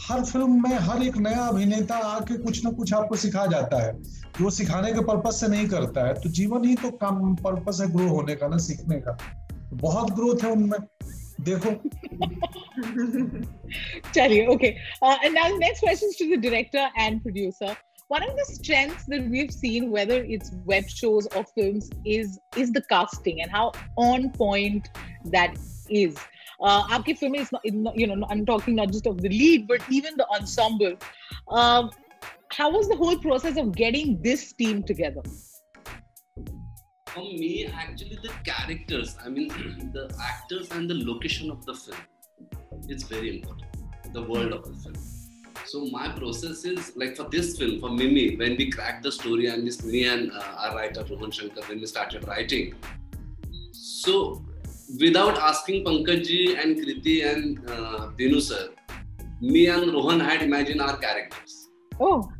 हर 0.00 0.24
फ़िल्म 0.24 0.62
में 0.62 0.78
हर 0.78 1.02
एक 1.02 1.16
नया 1.16 1.46
अभिनेता 1.46 1.96
आके 1.96 2.36
कुछ 2.38 2.64
ना 2.64 2.70
कुछ 2.70 2.92
आपको 2.94 3.16
सिखा 3.16 3.46
जाता 3.46 3.82
है। 3.82 3.92
वो 4.40 4.50
सिखाने 4.50 4.92
के 4.92 5.00
पर्पज 5.00 5.32
से 5.32 5.48
नहीं 5.48 5.68
करता 5.68 6.06
है। 6.06 6.14
तो 6.14 6.28
जीवन 6.28 6.64
ही 6.64 6.74
तो 6.74 6.90
काम 6.90 7.34
पर्पज 7.34 7.80
है 7.80 7.90
ग्रो 7.92 8.08
होने 8.08 8.34
का, 8.34 8.48
ना 8.48 8.56
सीखने 8.56 8.96
का। 8.96 9.16
बहुत 9.74 10.10
ग्रोथ 10.10 10.44
है 10.44 10.52
उनमें। 10.52 10.78
देखो 11.49 11.71
Chaliye, 14.13 14.47
okay. 14.47 14.77
Uh, 15.01 15.17
and 15.23 15.33
now 15.33 15.49
the 15.49 15.57
next 15.57 15.79
question 15.79 16.09
is 16.09 16.15
to 16.17 16.29
the 16.29 16.37
director 16.37 16.87
and 16.97 17.21
producer. 17.23 17.75
One 18.07 18.23
of 18.23 18.35
the 18.35 18.45
strengths 18.45 19.05
that 19.05 19.27
we've 19.29 19.51
seen, 19.51 19.89
whether 19.89 20.23
it's 20.23 20.51
web 20.65 20.89
shows 20.89 21.27
or 21.27 21.45
films, 21.55 21.89
is 22.05 22.39
is 22.57 22.71
the 22.71 22.81
casting 22.89 23.41
and 23.41 23.49
how 23.49 23.71
on 23.95 24.29
point 24.31 24.89
that 25.37 25.55
is. 25.89 26.17
Uh, 26.61 26.83
आपकी 26.95 27.17
film 27.17 27.35
is 27.35 27.51
not, 27.51 27.61
is 27.65 27.73
not- 27.73 27.97
you 27.97 28.07
know, 28.07 28.27
I'm 28.29 28.45
talking 28.45 28.75
not 28.75 28.91
just 28.91 29.07
of 29.07 29.21
the 29.21 29.29
lead, 29.29 29.67
but 29.67 29.81
even 29.89 30.17
the 30.17 30.27
ensemble. 30.39 30.97
Um, 31.49 31.89
how 32.49 32.69
was 32.69 32.89
the 32.89 32.97
whole 32.97 33.17
process 33.17 33.57
of 33.57 33.71
getting 33.75 34.21
this 34.21 34.51
team 34.53 34.83
together? 34.83 35.23
For 37.16 37.22
me, 37.22 37.64
actually, 37.64 38.18
the 38.22 38.30
characters, 38.44 39.16
I 39.24 39.30
mean, 39.30 39.48
the 39.94 40.14
actors 40.22 40.70
and 40.70 40.88
the 40.88 40.96
location 41.02 41.50
of 41.50 41.64
the 41.64 41.72
film, 41.72 41.96
it's 42.88 43.04
very 43.04 43.38
important. 43.38 44.12
The 44.12 44.22
world 44.22 44.52
of 44.52 44.66
the 44.66 44.74
film. 44.74 44.96
So 45.64 45.86
my 45.86 46.10
process 46.10 46.66
is 46.66 46.92
like 46.94 47.16
for 47.16 47.26
this 47.30 47.56
film, 47.56 47.80
for 47.80 47.88
Mimi, 47.88 48.36
when 48.36 48.56
we 48.58 48.70
cracked 48.70 49.02
the 49.02 49.10
story 49.10 49.46
and 49.46 49.66
this 49.66 49.82
me 49.82 50.04
and 50.06 50.30
uh, 50.30 50.42
our 50.58 50.76
writer 50.76 51.06
Rohan 51.08 51.30
Shankar, 51.30 51.62
when 51.70 51.80
we 51.80 51.86
started 51.86 52.28
writing. 52.28 52.74
So 53.72 54.44
without 55.00 55.38
asking 55.38 55.86
Pankaj 55.86 56.26
ji 56.26 56.54
and 56.54 56.76
Kriti 56.76 57.24
and 57.32 57.58
uh, 57.70 58.10
Dinu 58.18 58.42
sir, 58.42 58.68
me 59.40 59.68
and 59.68 59.90
Rohan 59.94 60.20
had 60.20 60.42
imagined 60.42 60.82
our 60.82 60.98
characters. 60.98 61.68
Oh, 61.98 62.30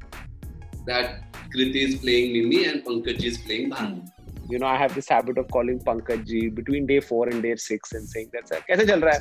That 0.84 1.24
Kriti 1.54 1.82
is 1.88 1.96
playing 1.96 2.34
Mimi 2.34 2.66
and 2.66 2.84
Pankaj 2.84 3.20
ji 3.20 3.28
is 3.28 3.38
playing 3.38 3.70
Bhanu. 3.70 4.06
You 4.50 4.58
know, 4.58 4.66
I 4.66 4.76
have 4.76 4.94
this 4.94 5.08
habit 5.08 5.38
of 5.38 5.48
calling 5.48 5.80
Pankaj 5.80 6.26
ji 6.26 6.48
between 6.48 6.86
day 6.86 7.00
four 7.00 7.28
and 7.28 7.42
day 7.42 7.56
six 7.56 7.92
and 7.92 8.08
saying 8.08 8.30
that, 8.32 8.48
sir, 8.48 8.60
kaise 8.70 8.86
chal 8.86 9.00
raha 9.00 9.20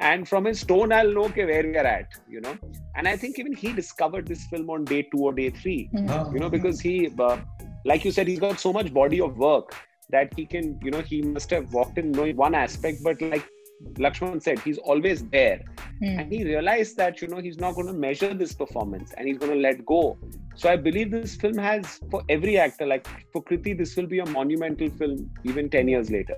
And 0.00 0.28
from 0.28 0.44
his 0.44 0.64
tone, 0.64 0.92
I'll 0.92 1.12
know 1.12 1.28
ke 1.28 1.36
where 1.36 1.62
we 1.62 1.76
are 1.76 1.86
at, 1.86 2.06
you 2.28 2.40
know. 2.40 2.56
And 2.96 3.06
I 3.06 3.16
think 3.16 3.38
even 3.38 3.52
he 3.52 3.72
discovered 3.72 4.26
this 4.26 4.44
film 4.46 4.68
on 4.70 4.84
day 4.84 5.02
two 5.02 5.18
or 5.18 5.32
day 5.32 5.50
three, 5.50 5.88
हाँ, 5.94 6.32
you 6.32 6.40
know, 6.40 6.50
because 6.50 6.80
he, 6.80 7.10
uh, 7.18 7.36
like 7.84 8.04
you 8.04 8.10
said, 8.10 8.26
he's 8.26 8.40
got 8.40 8.58
so 8.58 8.72
much 8.72 8.92
body 8.92 9.20
of 9.20 9.36
work 9.36 9.74
that 10.10 10.32
he 10.36 10.46
can, 10.46 10.78
you 10.82 10.90
know, 10.90 11.00
he 11.00 11.22
must 11.22 11.50
have 11.50 11.72
walked 11.72 11.98
in 11.98 12.10
knowing 12.10 12.36
one 12.36 12.54
aspect, 12.54 12.98
but 13.04 13.22
like 13.22 13.48
Lakshman 13.94 14.42
said, 14.42 14.58
he's 14.58 14.78
always 14.78 15.24
there. 15.26 15.62
Hmm. 15.98 16.18
And 16.18 16.32
he 16.32 16.44
realized 16.44 16.96
that, 16.96 17.22
you 17.22 17.28
know, 17.28 17.38
he's 17.38 17.58
not 17.58 17.74
going 17.74 17.86
to 17.86 17.92
measure 17.92 18.34
this 18.34 18.52
performance 18.52 19.12
and 19.16 19.28
he's 19.28 19.38
going 19.38 19.52
to 19.52 19.58
let 19.58 19.84
go. 19.86 20.18
So 20.56 20.70
I 20.70 20.76
believe 20.76 21.10
this 21.10 21.34
film 21.34 21.58
has, 21.58 22.00
for 22.10 22.22
every 22.28 22.58
actor, 22.58 22.86
like 22.86 23.06
for 23.32 23.42
Kriti, 23.42 23.76
this 23.76 23.96
will 23.96 24.06
be 24.06 24.20
a 24.20 24.26
monumental 24.26 24.88
film 24.90 25.30
even 25.44 25.68
10 25.68 25.88
years 25.88 26.10
later. 26.10 26.36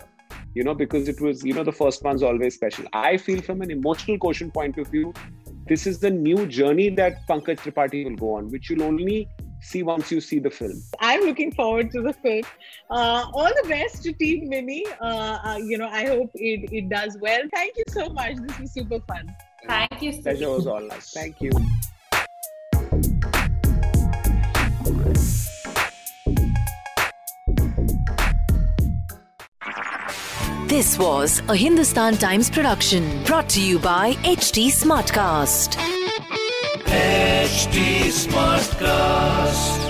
You 0.54 0.64
know, 0.64 0.74
because 0.74 1.06
it 1.06 1.20
was, 1.20 1.44
you 1.44 1.52
know, 1.52 1.64
the 1.64 1.72
first 1.72 2.02
one's 2.02 2.22
always 2.22 2.54
special. 2.54 2.86
I 2.94 3.18
feel 3.18 3.42
from 3.42 3.60
an 3.60 3.70
emotional 3.70 4.18
quotient 4.18 4.54
point 4.54 4.78
of 4.78 4.88
view, 4.88 5.12
this 5.68 5.86
is 5.86 5.98
the 5.98 6.10
new 6.10 6.46
journey 6.46 6.90
that 6.90 7.26
Pankaj 7.28 7.58
Tripathi 7.58 8.04
will 8.04 8.16
go 8.16 8.34
on, 8.36 8.50
which 8.50 8.70
you'll 8.70 8.84
only 8.84 9.28
see 9.60 9.82
once 9.82 10.10
you 10.10 10.20
see 10.20 10.38
the 10.38 10.50
film. 10.50 10.82
I'm 11.00 11.22
looking 11.22 11.52
forward 11.52 11.90
to 11.92 12.02
the 12.02 12.12
film. 12.12 12.42
Uh, 12.90 13.26
all 13.32 13.50
the 13.62 13.68
best 13.68 14.02
to 14.04 14.12
Team 14.12 14.48
Mimi. 14.48 14.84
Uh, 15.00 15.04
uh, 15.04 15.58
you 15.62 15.78
know, 15.78 15.88
I 15.88 16.06
hope 16.06 16.30
it, 16.34 16.72
it 16.72 16.88
does 16.88 17.16
well. 17.20 17.40
Thank 17.52 17.76
you 17.76 17.84
so 17.88 18.08
much. 18.08 18.36
This 18.36 18.58
was 18.58 18.72
super 18.72 19.00
fun. 19.00 19.34
Thank 19.66 20.02
you, 20.02 20.22
Pleasure 20.22 20.50
was 20.50 20.66
all 20.66 20.90
ours. 20.90 21.10
Thank 21.12 21.40
you. 21.40 21.50
This 30.68 30.98
was 30.98 31.40
a 31.48 31.56
Hindustan 31.56 32.16
Times 32.16 32.50
production 32.50 33.22
brought 33.24 33.48
to 33.50 33.62
you 33.62 33.78
by 33.78 34.12
HT 34.24 34.66
Smartcast. 34.66 35.95
HT 36.96 37.76
Smartcast. 38.10 39.85